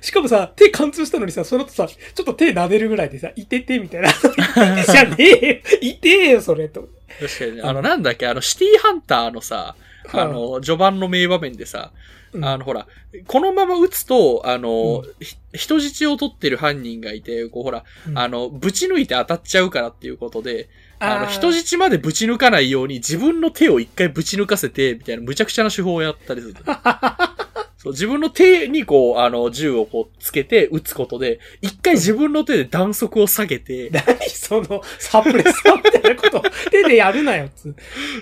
[0.00, 4.08] しかもさ、手貫通したのにさ、その後さ、ちょっと手撫でるぐらいでさ、いてて、みたいな。
[4.08, 5.78] いててじゃねえよ。
[5.82, 6.88] いてえよ、それと。
[7.20, 7.62] 確かにね。
[7.62, 9.76] あの、なんだっけ、あの、シティハンターのさ、
[10.12, 11.92] あの、序盤の名場面でさ、
[12.32, 12.44] うん。
[12.44, 12.86] あの、ほら、
[13.26, 18.18] このまま撃つと、あの、うひ人質を取ってる犯人がいて、こう、ほら、うん。
[18.18, 20.68] あの、ぶち抜いて当たっちゃうからっていうことで、
[20.98, 26.54] あの、ー人質までぶち抜かないように自分の手を一回ぶち抜かせて、みたいな無茶苦茶な手法をやったりする。
[27.88, 37.74] そう、自分の手にこう、あの、銃をこう、つけて撃つことで、一回自分の手で弾速を下げて、 何その、サプレッサーみたいなこと、 手でやるなよ、つ。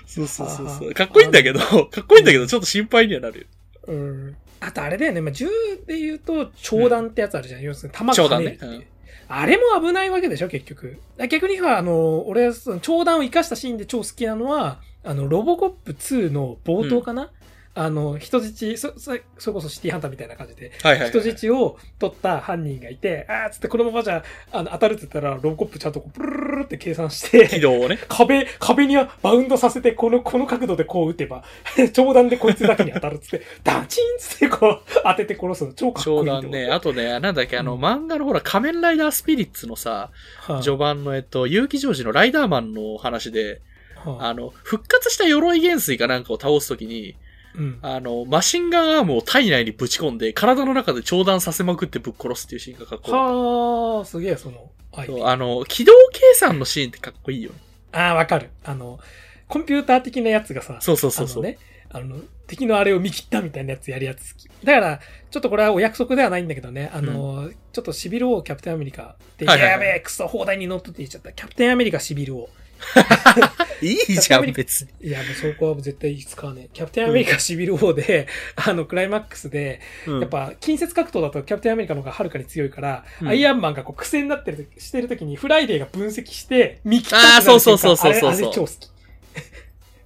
[0.07, 0.95] そうそうそうそう。
[0.95, 3.47] かっこいいんだけど、かっこいいんだけど、ちょっと心配にはなるよ。
[3.89, 4.37] うん。
[4.61, 5.49] あとあれだよね、まあ、銃
[5.87, 7.63] で言うと、長弾ってやつあるじゃん。
[7.63, 8.71] 要するに弾長弾がねるっていう。
[8.73, 8.85] ねうん
[9.29, 10.99] あれも危ないわけでしょ、結局。
[11.29, 17.31] 逆には、あの、俺はその長弾を生かしたシーンで超好きなのは、あの、ロボコップ2の冒頭かな、
[17.79, 20.73] あの、人質、そ、そそれこそシティハンターみたいな感じで。
[21.11, 27.99] 人質を取った犯人がいて、あーっつってこのままじゃ、あの、当たるって言ったら、ロボコップちゃんとこう、プルルルルって計算して、軌道をね。
[28.09, 31.45] 壁、壁にはバウンドさせて、この、この角度でこう撃てば、
[31.93, 36.43] 長弾でこいつだけに当たるっつって、ダチンっつってこう、当てて殺すの超かっこいい長。
[36.43, 36.71] 弾ね。
[36.71, 43.61] あとね、なんだっけ、あの、うん漫画のほら、仮面ライダースピリッツのさ、はあ序盤の、えっと、結城ジョージのライダーマンの話で、
[43.97, 47.17] はああの、復活した鎧元帥かなんかを倒すときに、
[47.57, 47.79] うん。
[47.83, 53.13] あの、マシンガンアームを体内にぶち込んで、体の中で長弾させまくってぶっ殺すっていうシーンがかっこいい。
[53.15, 55.07] はあ、すげえ、その、はい。
[55.07, 57.57] そうあの、起動計算のシーンってかっこいいよね。
[57.93, 58.51] ああ、わかる。
[58.65, 59.01] あの、
[59.49, 61.43] コンピューター的なやつがさ、そうそうそうそう。
[61.43, 61.59] ね、
[61.91, 64.49] あの、敵のあれを見切ったみたいなやつやるやつ好き。
[64.65, 71.33] だから、ちょっとこれはお約束ではないんだけどね、あの、ちょっとシビル王キャプテンアメリカで、はいはいはいやべえ、クソ、放題に乗っ取って言っちゃった。
[71.33, 72.49] キャプテンアメリカシビル王。
[73.83, 75.09] いいじゃん、別に。
[75.09, 76.69] いや、もうそこは絶対使わねえ。
[76.73, 88.97] キャプテンアメリカシビル・ウォーで、あの、クライマックスで、うんやっぱ、近接格闘だとキャプテンアメリカの方がはるかに強いから、うんアイアンマンがこう劣勢になってる、してる時にフライデーが分析して、見切ったあーってなるそうそうそうそうそうあれ超好き。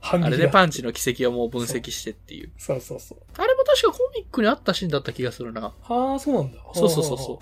[0.02, 2.50] あれね、パンチの軌跡をもう分析してっていう。
[2.58, 3.18] そうそうそう。
[3.36, 5.72] あれも確かコミックにあったシーンだった気がするな。
[5.82, 6.58] はあ、そうなんだ。
[6.74, 7.38] そうそうそうそうう。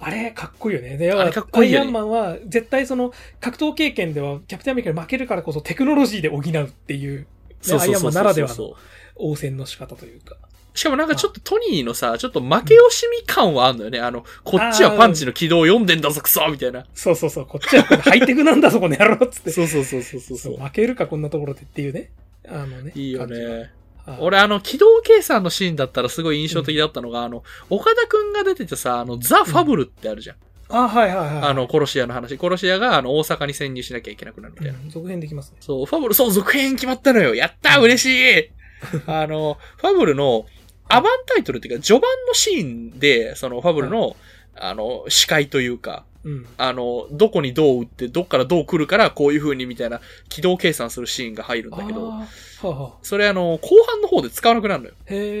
[0.00, 0.96] あれ、かっこいいよね。
[0.96, 7.26] で、あれかっこいいよねアイアンマンは、絶対その、格闘経験では、キャプテンアメリカに負けるからこそ、テクノロジーで補うっていう、ね
[7.62, 8.74] そうそうそうそうアイアンマンならではの
[9.16, 10.36] 応戦の仕方というか。
[10.76, 13.98] しかもなんかちょっとトニーのさ、ちょっと負け惜しみ感はあんのよね。
[13.98, 16.84] あの、こっちはパンチの軌道を読んでんだぞ、クソみたいな。
[16.94, 19.50] そうそうそう、こっちはハイテクなんだ、そこの野郎っつって。
[19.52, 22.10] そうそうそうそうそうそう負けるか、こんなところでっていうね。
[22.46, 22.92] あのね。
[22.94, 23.26] いいよ。
[23.26, 23.72] ね。
[24.06, 30.36] はい俺あの、軌道計算のシーンだったらすごい印象的だったのが、あの、岡田くんが出ててさ、あの、ザ・ファブルってあるじゃん。
[30.68, 31.42] あ、はいはいはい。
[31.50, 32.38] あの、殺し屋の話。
[32.38, 34.78] 殺し屋が、あの、大阪に潜入しなきゃいけなくなるみたいな。
[34.78, 35.58] うん、続編できますね。
[35.60, 37.34] そう、ファブル、そう、続編決まったのよ。
[37.34, 38.50] やった嬉しい
[39.06, 40.46] あの、ファブルの、
[40.88, 44.16] アバンタイトルっていうか、序盤のシーンで、その、ファブルの、
[44.54, 46.46] あの、視界というか、うん。
[46.56, 52.26] あの、どこにどう打って、どっからどう来るから、こういう風にみたいな、軌道計算するシーンが入るんだけど、は
[52.62, 54.94] あ、はあ、それあの、後半の方で使わなくなるのよ。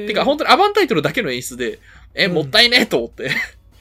[0.06, 1.78] てか、本当にアバンタイトルだけの演出で、
[2.14, 3.30] え、うんもったいねえと思って。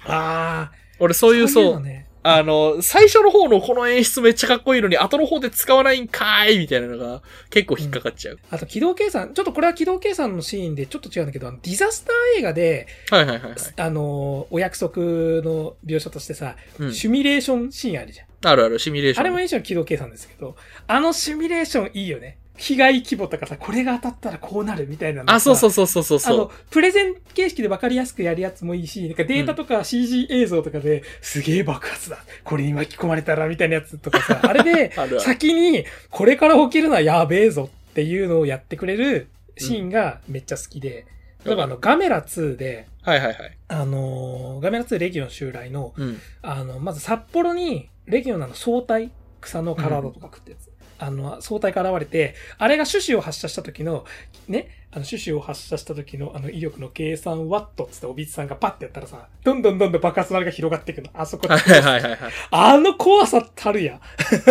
[0.06, 2.05] ああ、 俺そういうそう、のね。
[2.28, 8.40] あの、最初の方のこの演出めっちゃかっこいいのに、後の方で使わないんかーいみたいなのが結構引っかかっちゃう。
[8.50, 9.36] あと、軌道計算。
[9.36, 13.58] ちょっとこれは軌道計算のシーンでちょっと違うんだけど、あのディザスター映画で、はいはいはいはい。
[13.78, 16.94] あの、お約束の描写としてさ、うん。
[16.94, 18.28] シミュレーションシーンあるじゃん。
[18.44, 19.22] あるある、シミュレーション。
[19.22, 20.56] あれも一種の軌道計算ですけど、
[20.88, 22.40] あのシミュレーションいいよね。
[22.58, 32.18] 被害規模とかさ、これが当たったらこうなるみたいなのさあ、そうそうそうそうそうそあのう。、プレゼン形式で分かりやすくやるやつもいいし、なんかデータとか CG 映像とかで、すげえ爆発だ。
[32.44, 41.06] これに巻き込まれたらみたいなやつとかさ、 あれで先に、これから起きるのはやべえぞっていうのをやってくれるシーンがめっちゃ好きで、
[41.46, 43.58] 例えばあの、ガメラ2で、はいはいはい。
[43.68, 46.20] あのーガメラ2レギオン襲来の、うん。
[46.42, 50.72] あの、まず札幌に、レギオンのあの総体、草の体とか食ってやつ。
[50.98, 54.06] あの、総体が現れて、あれが種子を発射した時の、
[54.48, 61.10] ね、あの、種子を発射した時の、あの、威力の計算ワットっつって、おびつさんがパッてやったらさ、どんどんどんどん爆発のあれが広がっていくの。
[61.14, 62.18] あそこはいはいはいはい。
[62.52, 64.00] あの怖さたるや。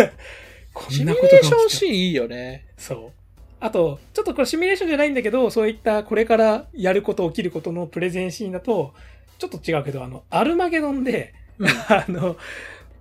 [0.73, 2.65] こシミュんなことが起きたレーションシーンいいよね。
[2.77, 3.11] そう。
[3.59, 8.93] あと、ちょっとこれシミュレーションじゃないんだけど、そういったこれからやること、起きることのプレゼンシーンだと、
[9.39, 12.37] ちょっと違うけど、あの、アルマゲドンで、うん あの、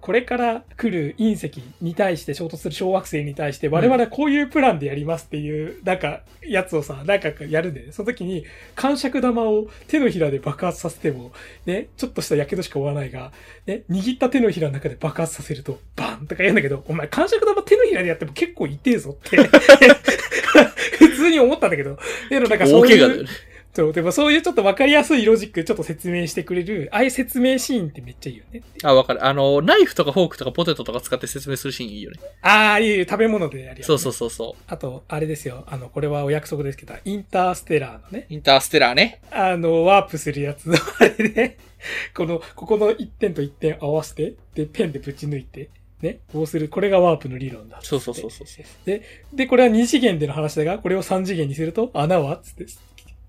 [0.04, 11.32] これから来る隕石に対して衝突する小惑星に対して我々はこういうプランでやりますっていう、なんか、やつをさ、なんかやるんで、ね、その時に、感触玉を手のひらで爆発させても、
[11.64, 13.32] ね、ちょっとした火傷しか負わないが、
[13.64, 19.38] ね、握った手のひらの中で爆発させると、バンとか言うんだけど、お前感触玉手のひらでやっても結構痛えぞって、
[21.00, 23.26] 普通に思ったんだけど、でもなんかそういう。
[23.74, 28.62] そう、でもそういうちょっとわかりやすいロジックちょっと説明してくれる、ああいう説明シーンってめっちゃいいよね。
[28.84, 29.26] あ、わかる。
[29.26, 32.20] あの、ナイフとかフォークとかポテトとか使って説明するシーンいいよね。
[32.42, 34.62] ああ、いい食べ物でやるやつねそうそうそうそう。
[34.68, 35.64] あと、あれですよ。
[35.66, 39.20] あの、これはお約束ですけど、インターステラーのね、インターステラーね。
[39.32, 41.58] あの、ワープするやつの、あれで、
[42.14, 47.78] この、ここの1点と1点合わせて、で、ペンでぶち抜いて、ね、こうする、これがワープの理論だ。
[47.80, 49.00] そうそうそうそうそう。
[49.34, 52.66] で、これは2次元での話だが、これを3次元にすると、穴はつって、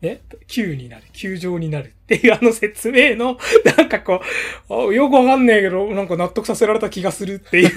[0.06, 3.38] ね、9になる、9乗になるっていうあの説明の、
[3.78, 4.22] なんかこ
[4.70, 7.72] う、あよくわかんねえけど、なんか納得させられた気がするっていう。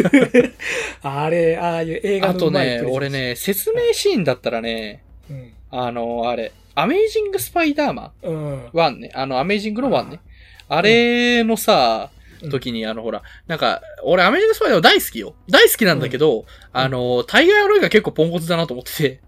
[1.03, 5.53] あれ、ああいう映画のあとね、俺ね、説明シーンだったらね、うん。
[5.71, 8.67] あの、あれ、アメイジング・スパイダーマうんン。
[8.69, 9.11] 1ね。
[9.15, 10.21] あの、アメイジングの1ね。
[10.69, 12.19] あれのさ、うん
[12.51, 15.35] 時に、あの、ほら、なんか、俺、アメイジング・スパイダーマン大好きよ。
[15.51, 19.21] 大好きなんだけど、あの、大概俺が結構ポンコツだなと思ってて、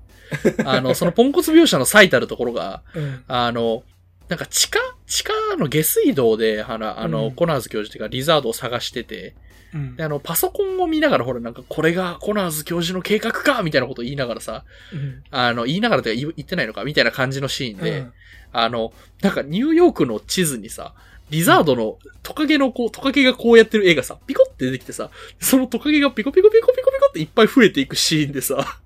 [0.64, 3.24] あの、そのポンコツ描写の最たるところが、うん。
[3.28, 3.82] あの、
[4.28, 7.34] なんか地下地下の下水道で、あの、あのうん。
[7.34, 9.34] コナーズ教授っていうか、リザードを探してて、
[9.74, 9.96] うん。
[9.96, 15.22] で、あの、パソコンを見ながら、ほら、なんか、これがコナーズ教授の計画かみたいなことを言いながらさ、うん。
[15.30, 18.12] あの、言いながらというか言言ってないのかみたいな感じのシーンで、うん。
[18.52, 20.94] あの、なんか、ニューヨークの地図にさ、
[21.30, 28.80] リザードのトカゲのこう、トカゲがこうやってる絵がさ、ピコって出てきてさ、そのトカゲがピコピコピコピコピコっていっぱい増えていくシーンでさ、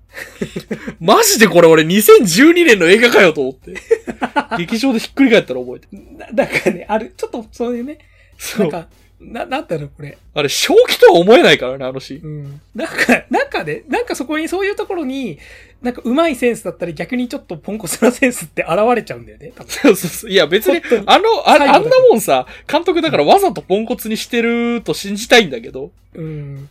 [0.99, 3.75] マジでこれ俺2012年の映画かよと思って。
[4.57, 6.17] 劇場でひっくり返ったら覚えてる。
[6.17, 7.99] なだからね、ある、ちょっとそういうね、
[8.37, 8.61] そう。
[8.61, 8.87] なんか、
[9.19, 10.17] な、なんだろう、これ。
[10.33, 12.27] あれ、正気とは思えないからね、あのシーン。
[12.27, 12.61] うん。
[12.75, 15.39] なんか、なんかね、なんかそこにそういうところに、
[15.81, 19.51] なんか上手いセンスだったり逆にちょっとポンコツなセンスって現れちゃうんだよね。
[19.55, 20.31] 多分そうそうそう。
[20.31, 25.91] いや、別にあの、ああんなもんさ、監督だからわざとポンコツにしてると信じたいんだけど。
[26.15, 26.69] うん。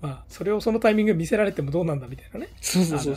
[0.00, 2.48] まあ、それをそのタイミングで見せられてもどうなんだみたいなね。
[2.60, 3.16] そうそうそう。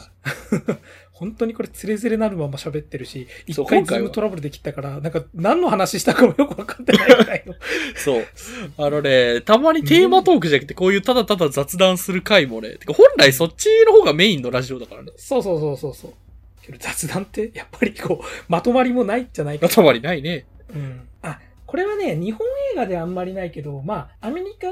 [1.12, 7.54] 本当にこれつれづれなるまま喋ってるし、一回ズームトラブルで切ったから、なんか何の話したかもよくわかってないぐらいの。
[7.96, 8.26] そう。
[8.78, 15.12] あのね、たまにテーマトークじゃなくて、こういうただただ雑談する回もね、てか本来そっちの方がメインのラジオだからね。
[15.16, 16.14] そうそうそうそうそう。
[16.62, 20.46] けど雑談って、やっぱりこう、まとまりもないんじゃないかまとまりないね。
[20.74, 21.08] うん。
[21.22, 24.68] あ、これはね、日本映画ではあんまりないけど、まあ、アメリカ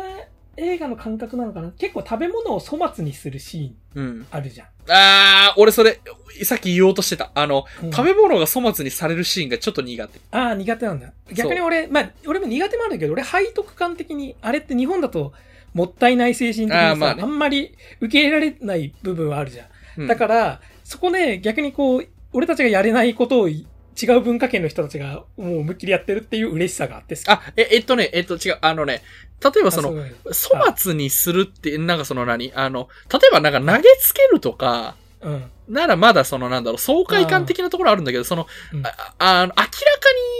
[0.55, 1.71] 映画の感覚なのかな？
[1.71, 4.27] 結構食べ物を粗末にするシーンうん。
[4.29, 4.67] あるじゃん。
[4.89, 5.99] あー、俺それ、
[6.43, 7.31] さっき言おうとしてた。
[7.33, 10.19] あの、うん食べ物が粗末にされるシーンがちょっと苦手。
[10.31, 11.11] ああ、苦手なんだ。
[11.33, 15.33] 逆に俺、まあ、俺も苦手もあるけど、俺背徳感的に、あれって日本だと、
[15.73, 19.67] もったいない精神的にさ、あ,、あーまあねんまり受け入れられない部分はあるじゃん。
[20.01, 23.65] うんだから、そこで逆にこう、俺たちがやれないことをい
[24.01, 27.15] 違う文化圏の人たちがもう思いっきりやってるっていう嬉しさがあって。
[27.27, 29.03] あ、え、えっとね、えっと違う、あのね、
[29.43, 32.51] 例えばその、の、粗末にするって、なんかその何？
[32.55, 35.43] あの、例えばなんか投げつけるとか、うん。
[35.69, 39.69] ならまだそのなんだろう、爽快感的なところあるんだけど、その、うんああの、明らか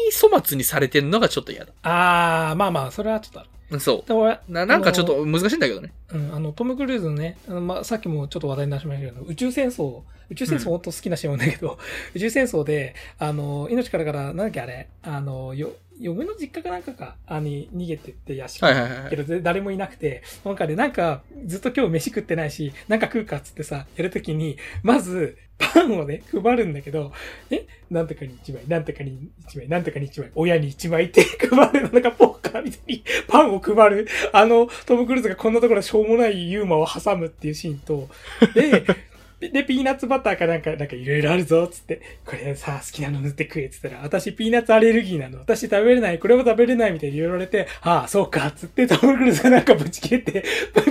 [0.06, 1.72] に粗末にされてるのがちょっと嫌だ。
[1.84, 3.50] ああ、まあまあ、それはちょっとある。
[3.72, 4.39] うんそで俺う。
[4.50, 5.94] ななんかちょっと難しいんだけどね。
[6.12, 11.80] うん、あの、トム・クルーズのね、あのまあ、さっきもちょっと話題に出しましたけど、宇宙戦争、宇宙戦争うん本当好きなシーンなんだけど、
[12.13, 19.15] 宇宙戦争で、あの、命からから、なんだっけあれ、あの、よ、嫁の実家かなんかか、あに逃げてって屋敷はいはいはいけ。
[19.15, 27.12] ど、で誰もいなくて、なんかで、なんか、ずっと今日飯食ってないし、なんか食うかっつってさ、やるときに、まず、パンをね、配るんだけど、
[27.51, 38.10] えなんとかに1枚、なんとかに1枚、なんとかに1枚、親に1枚って 配るの、なんかポッカーみたいにパンを配る、あの、トム・クルーズがこんなところでしょうもないユーモアを挟むっていうシーンと、
[38.56, 38.84] で、
[39.51, 50.43] で、ピーナッツバターかなんか、なんかいろいろあるぞ、つって、これさ、好きなの塗って食え、つったら、私ピーナッツアレルギーなの、私食べれない、これも食べれない、みたいに言われて、ああ、そうか、つって、トム・クルーズがなんかぶち切れて、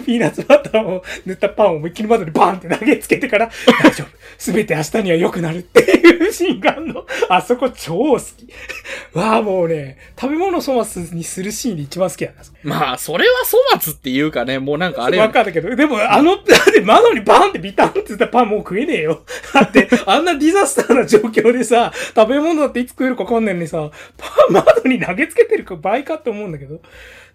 [0.05, 3.51] ピーナッツバターを塗ったパンを思いっきり窓にバンって投げつけてから、
[3.83, 7.07] 大丈夫、すべて明日には良くなるっていうシーンがあるの。
[7.29, 9.17] あそこ超好き。
[9.17, 12.43] わあ、もうね、食べ物を粗末にするシーンで一番好きだな。
[12.63, 13.35] まあ、それは
[13.73, 19.23] 粗末っていうかね、もうなんかあれよわかるけど、でも、あの、だって窓にバンってビタンって言ったパンもう食えねえよ。
[19.55, 26.81] だって、あんなディザスターな状況でさ、食べ物だっていつ食えるかわかんないのにさ、パン窓に投げつけてるか倍かって思うんだけど。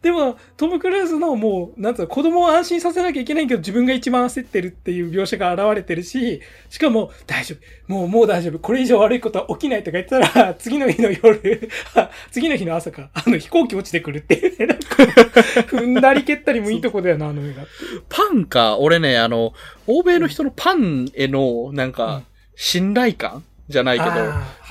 [0.01, 7.55] でも、トム・クルーズのもう、なんつうの、子供を安心させなきゃいけないけど、自分が一番焦ってるっていう描写が現れてるし、しかも、大丈
[7.87, 7.93] 夫。
[7.93, 8.59] もう、もう大丈夫。
[8.59, 15.03] これ以上悪いことは起きないとか言ったら、 次の日の夜、あ 次の日の朝か、あの、飛行機落ちてくるっていうね、なんか、
[15.67, 17.65] 踏んだり蹴ったりもいいとこだよな、あの映画。
[18.09, 19.53] パンか、俺ね、あの、
[19.87, 22.23] 欧米の人のパンへの、なんか、
[22.55, 24.11] 信頼感じゃないけど、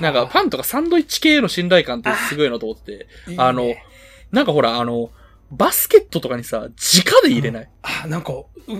[0.01, 3.43] なんかパンとかサンドイッチ系の信頼感ってすごいなと思ってて、いいね。
[3.43, 3.73] あの、
[4.31, 5.09] なんかほら、あの、
[5.51, 6.71] バスケットとかにさ、直
[7.23, 7.69] で入れない？
[7.81, 8.33] あ、なんか、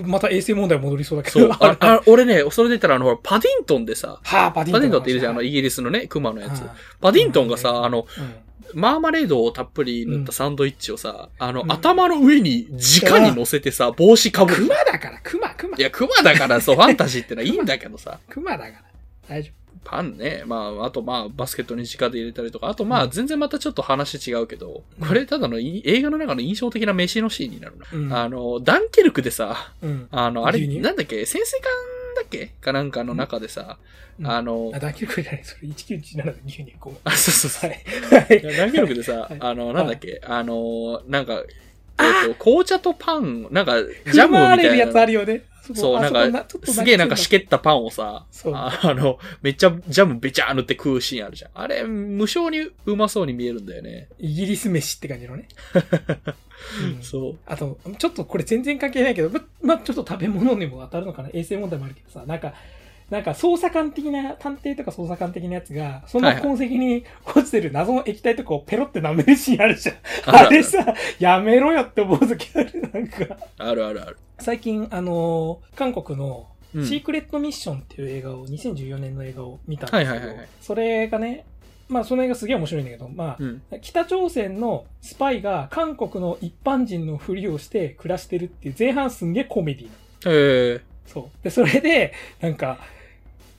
[0.04, 1.40] また衛生問題戻りそうだけど。
[1.40, 1.50] そう。
[1.58, 4.80] ああ俺ね、それで言ったら、あの、パディントンでさ、はあ、パディントン。
[4.80, 6.62] パディントンっているじゃん、あの、イギリスのね、クマのやつ。
[7.00, 8.06] パディントンがさ、あの、
[8.74, 12.68] マーマレードをたっぷり塗ったサンドイッチをさ、あの、うん頭の上に
[13.02, 14.66] 直に乗せてさ、帽子かぶる。
[14.66, 15.80] 熊だから、熊、熊い。
[15.80, 18.18] や、クマだからそう、ファンタジーってのはいいんだけどさ。
[18.28, 18.72] 熊だから。
[19.26, 19.50] 大丈
[19.90, 20.42] パンね。
[20.46, 22.68] まあ、あとまあ、バスケットに直で入れたりとか。
[22.68, 28.22] あとまあ、全然またちょっと話違うけど、これただのい映画の中の印象的な飯のシーンになるな。
[28.24, 30.08] あの、ダンケルクでさ、うん。
[30.10, 31.24] あの、あれ、なんだっけ？
[31.24, 31.70] 潜水艦
[32.16, 32.46] だっけ？
[32.60, 33.78] かなんかの中でさ、
[34.20, 36.98] うんあのあ、、ダンキルクじゃない、それ1917で牛乳ごめん。
[37.04, 37.70] あ、そうそうそう。
[37.70, 38.56] はい。
[38.56, 41.44] ダンケルクでさはい、あの、なんだっけ、あの、なんか、
[42.00, 45.00] えっと、紅茶とパン、なんか、ジャムジャムあれるやみたいな。
[45.00, 45.42] つあるよね。
[45.74, 51.50] そう、なんか、すげえなんかしけったパンをさ、ああの、めっちゃジャムべちゃー塗って食うシーンあるじゃん。
[51.54, 54.08] あれ、無性にうまそうに見えるんだよね。
[54.18, 55.48] イギリス飯って感じのね。
[56.96, 57.36] うんそう。
[57.46, 62.54] あと、ちょっとこれ全然関係ないけど、ま、まあ、ちょっと食べ物にも当たるのかな衛生問題もあるけどさ、なんか、
[63.10, 69.96] なんか捜査官的な、探偵とか捜査官的なやつが、その痕跡に落ちてる謎の液体とかをペロって舐めるシーンあるじゃん。
[70.26, 72.90] あれさ、やめろよって思う時ある。
[72.92, 73.36] なんか。
[73.56, 74.18] あるあるある。
[74.38, 81.46] 最近、あのー韓国のうんシークレットミッションっていう映画を、2014年の映画を見たんですけど、それがね、
[81.88, 83.62] まあその映画すげえ面白いんだけど、まあ、うん。
[83.80, 89.92] 北朝鮮のスパイが韓国の一般人のふりをして暮らしてるっていう前半すんげえコメディな
[90.30, 90.36] の。
[90.36, 90.80] へえ。
[91.06, 91.24] そう。
[91.42, 92.78] で、それで、なんか、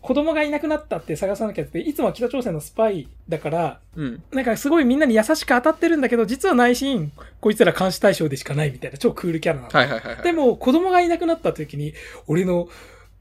[0.09, 4.23] 子供がいなくなったって探さなきゃって、いつもは北朝鮮のスパイだから、うん。
[4.31, 9.69] なんかすごいみんなに優しく当たってるんだけど、実は内心、こいつら監視対象でしかないみたいな超クールキャラなの。
[9.71, 10.23] はいはいはいはい。
[10.23, 11.93] でも、子供がいなくなった時に、
[12.25, 12.69] 俺の、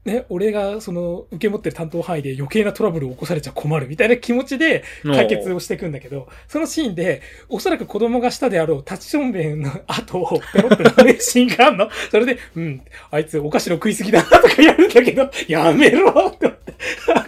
[0.03, 11.89] ね、俺がその受け持ってる担当範囲で余計なトラブルを起こされちゃ困るみたいな気持ちで解決をしていくんだけど、そのシーンで、おそらく子供がしたであろう立ちションベンの後をペロッシーンがあるの。
[12.09, 12.81] それで、うん、
[13.11, 16.33] あいつお菓子の食いすぎだなとかやるんだけど、やめろ。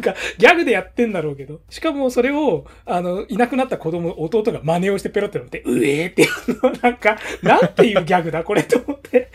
[0.02, 1.62] なんか、ギャグでやってんだろうけど。
[1.70, 6.28] しかもそれを、あの、いなくなった子供、弟が真似をしてペロって舐めて、うえーって。
[6.82, 9.30] なんか、なんていうギャグだこれと思って。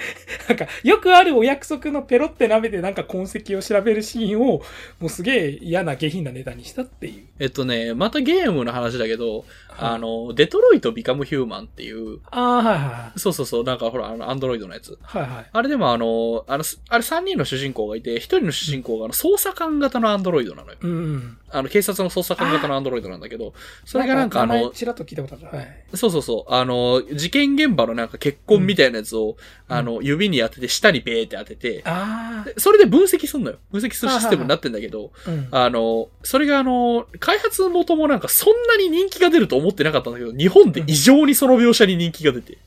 [0.48, 4.62] なんか、よくあるお約束のペロって舐めてなんか痕跡を調べるシーンを、
[4.98, 7.26] もうすげえ嫌な下品なネタにしたっていう。
[7.38, 9.44] えっとね、またゲームの話だけど、
[9.78, 14.92] あの、デトロイト・ビカム・ヒューマンっていう、ああ、はいはそうそうそう、なんかほら、あの、アンドロイドのやつ。
[14.92, 14.96] い。
[15.02, 15.46] はいはい。
[15.52, 20.78] あれでもあの、あの、すあれ3人の主人公がいて、1人の主人公があの捜査官型のアンドロイドなのよ。
[20.80, 21.38] うんうん。
[21.50, 23.54] あの、警察の捜査官型のアンドロイドなんだけど、
[23.84, 25.58] それがなんかあの、ちらっと聞いたことある。
[25.58, 25.84] はい。
[25.94, 29.36] そうそうそう、あの、事件現場のなんか血痕みたいなやつを、
[29.68, 33.58] あの、指に当てて、下にペーって当てて、あでそれで分析すんのよ。
[33.70, 35.12] 分析するシステムになってんだけど、
[35.50, 42.58] あ、の、それがあの、開発元もなんかそんなに人気が出ると思ってなかったんだけど、日本で異常にその描写に人気が出て。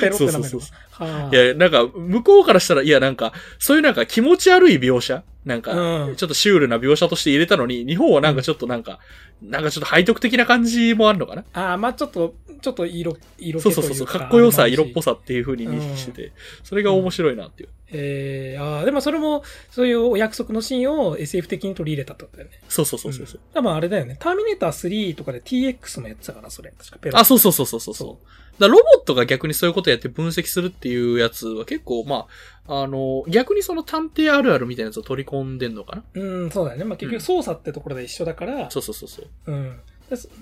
[0.00, 0.48] ペロって舐める。
[0.48, 8.98] そうそうはいや、なんか、向こうからしたら、いや、なんか、そういうなんか気持ち悪い描写なんか、うんちょっとシュールな描写として入れたのに、日本はなんかちょっとなんか、
[9.42, 11.44] なんかちょっと背徳的な感じもあるのかな？
[11.54, 15.12] ああ、まあちょっと、ちょっと色、色気といううそうそそうそう、かっこよさ、色っぽさ。
[15.12, 16.32] さっていう風に認識してて、
[16.62, 17.68] それが面白いなっていう。
[17.92, 22.60] えー、ああ、でもそれも、そういうお約束のシーンを SF 的に取り入れたってことだよね。
[22.68, 23.40] そうそうそうそうそう。
[23.52, 24.16] 多分あれだよね。
[24.18, 26.72] ターミネーター3とかで TX もやってたから、それ。
[26.78, 28.60] 確かペロあ、そうそうそうそうそうそう。
[28.60, 32.26] だロボットが逆にそういうことやって分析するっていうやつは結構、ま
[32.66, 36.22] あ、あの、逆にその探偵あるあるみたいなやつを取り込んでんのかな？
[36.22, 36.84] うん、そうだよね。
[36.84, 39.26] まあ結局操作ってところで一緒だから、そうそうそうそう。
[39.46, 39.80] うん。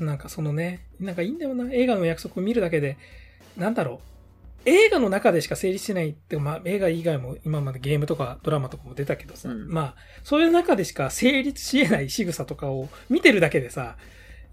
[0.00, 1.72] なんかそのね、なんかいいんだよな。
[1.72, 2.96] 映画の約束を見るだけで、
[3.56, 4.17] なんだろう。
[4.68, 9.94] 映画の中でしか成立しないって、まあ映画以外も今までゲームとかドラマとかも出たけどさ、うんまあ
[10.24, 13.96] そういう中でしか成立し得ない仕草とかを見てるだけでさ、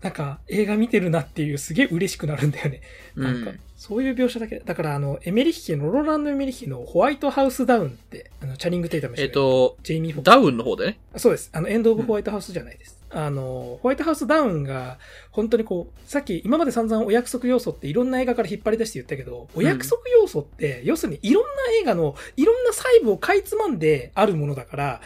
[0.01, 2.81] なんか映画見てるなっていうすげえ嬉しくなるんだよね。
[3.15, 4.59] なんかうん、そういう描写だけ。
[4.59, 10.99] だからあの、エメリッヒの、ロロランド・エメリッヒのホワイトハウスダウンって、あの、チャリング・テイタムえっ、と、ジェイミー・フォックスダウンの方でね。
[11.17, 11.49] そうです。
[11.53, 12.94] あの、エンド・オブ・ホワイトハウスじゃないです。
[13.15, 14.99] あの、ホワイトハウスダウンが、
[15.31, 21.49] 本当にこう、さっき、今まで散々お約束要素っていろんな映画から引っ張り出して言ったけど、お約束要素って、要するにいろんな
[21.81, 25.01] 映画の、いろんな細部をかいつまんであるものだから、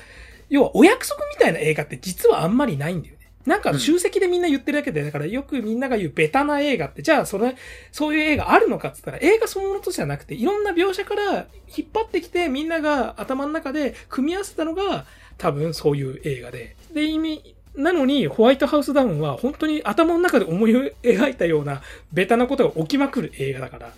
[0.50, 3.20] 要はお約束みたいな映画って実はあんまりないんだよね。
[3.46, 7.56] なんかうん集積でみんな言ってるだけで、だからよくみんなが言うベタな映画って、じゃあそれ、
[7.92, 11.46] そういう映画あるのかって言ったら、映画そのものとじゃなくて、いろんな描写から
[11.76, 15.06] 引っ張ってきて、みんなが頭の中で組み合わせたのが、
[15.38, 16.76] 多分そういう映画で。
[16.94, 20.72] で、意味、なのに、ホワイトハウスダウンは本当に頭の中で思い
[21.04, 23.94] 描いたようなベタなことが起きまくる映画だから、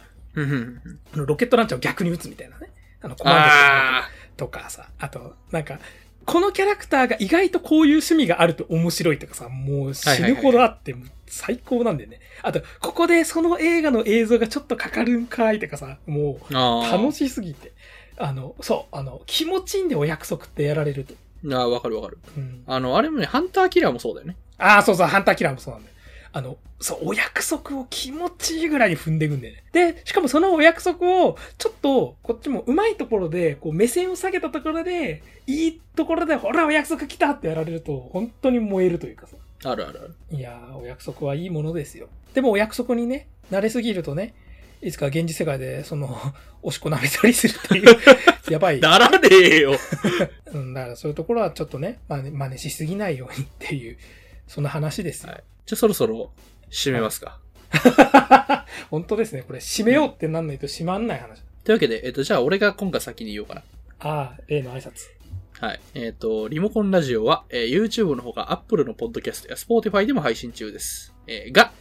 [1.13, 2.69] ロケットランチャーを逆に撃つみたいなね。
[3.01, 4.03] あの、コマンドあ
[4.37, 5.79] とかさ、あと、なんか、
[6.25, 10.95] このキャラクターが意外とこういう趣味があると面白いとかさ、もう死ぬほどあって、
[11.25, 12.19] 最高なんだよね。
[12.43, 16.53] あと、ここでその映画の映像がちょっとかかるんかいとかさ、もう。
[16.53, 17.71] 楽しすぎて。
[18.17, 21.15] あの、そう、あの、気持ちいいんでお約束ってやられると。
[21.49, 22.19] ああ、わかるわかる。
[22.37, 24.37] うん、あの、あれもね、ハンターキラーもそうだよね。
[24.57, 25.95] ああ、そうそう、ハンターキラーもそうなんだよ。
[26.33, 29.63] あの、そう、お約束を気持ちいいぐらいに踏んでいくんだよね。
[29.73, 39.35] で、しかもそのお約束を、ちょっと、こっちもうまいところで、こう、目線を下げたところで、いいところで、ほら、お約束来たってやられると、本当に燃えるというかさ。
[39.63, 40.37] あるあるある。
[40.37, 42.07] いやー、お約束はいいものですよ。
[42.33, 44.33] でもお約束にね、慣れすぎるとね、
[44.81, 46.17] いつか現実世界で、その、
[46.63, 47.97] おしっこ舐めたりするっていう、
[48.51, 48.79] やばい。
[48.79, 49.75] ならねえよ。
[50.53, 53.97] うん、だからそういうところはちょっとね、真似真似しすぎないようにっていう、
[54.47, 55.33] そんな話ですよ。
[55.33, 56.31] はいじゃあそろそろ
[56.69, 57.39] 締めますか。
[58.89, 59.43] 本当ですね。
[59.47, 61.41] これ、締めようってなんないと締まんない話。
[61.63, 63.61] というわけで、えっと、じゃあ俺が今回先に言おうかな。
[63.99, 65.11] ああ、例の挨拶。
[65.59, 65.79] はい。
[65.93, 71.13] えっ、と、リモコンラジオは、えー YouTube のほか Apple のポッドキャストや Spotify でも配信中です。
[71.27, 71.71] えーが、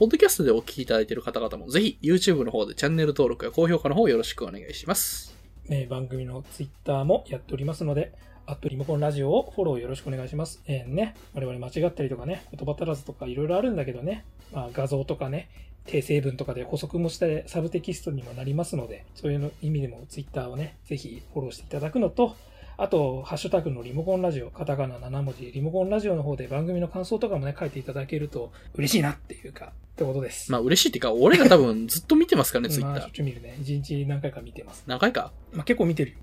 [0.00, 5.36] ポッドキャストでお聞きいただいている方々もぜひ YouTube の方でチャンネル登録や高評価の方よろしくお願いします。
[5.68, 8.14] えー番組のツイッターもやっておりますので、
[8.46, 10.62] アットリモコンラジオをフォローよろしくお願いします。
[10.66, 14.24] えーね、我々間違ったりとかね、言葉足らずとかいろいろあるんだけどね、
[14.54, 15.50] まあ、画像とかね、
[15.84, 22.36] 訂正文とかで補足もしてサブテキストにもなりますので、そういう意味でもツイッターをね、ぜひフォローしていただくのと、
[22.82, 30.50] あと、ハッシュタグのリモコンラジオ、カタカナ7文字、リモコンラジオの方で番組の感想とかもね、書いていただけると嬉しいなっていうか、ってことです。
[30.50, 33.10] まあ嬉しいっていうか、俺が多分ずっと見てますからね、まあ、しょっ。
[33.10, 33.58] ちゅう見るね。
[33.60, 34.82] 一日何回か見てます。
[34.86, 35.30] 何回か？
[35.52, 36.16] まあ、結構見てるよ。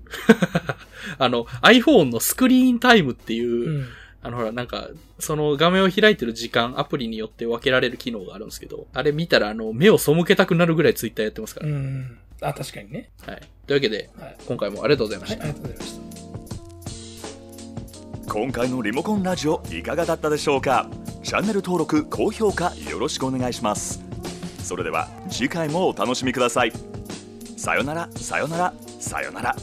[1.16, 3.86] あの、iPhone のスクリーンタイムっていう、うん。
[4.20, 4.88] あのほら、なんか、
[5.20, 11.68] その画面を開いてる時間、アプリによって分けられる機能があるんですけど、あれ見たら、あの、目を背けたくなるぐらい Twitter やってますから。
[11.68, 12.18] うん。
[12.40, 13.10] あ、確かにね。
[13.24, 13.40] はい。
[13.68, 14.36] というわけで、はい。
[14.44, 15.44] 今回もありがとうございまはい、した。
[15.44, 16.07] ありがとうございました。
[18.28, 20.86] 今回のリモコンラジオいかがだったでしょうか？
[21.22, 24.04] チャンネル登録高評価よろしくお願いします。
[24.62, 26.72] それでは次回もお楽しみください。
[27.56, 29.56] さよならさよならさよなら。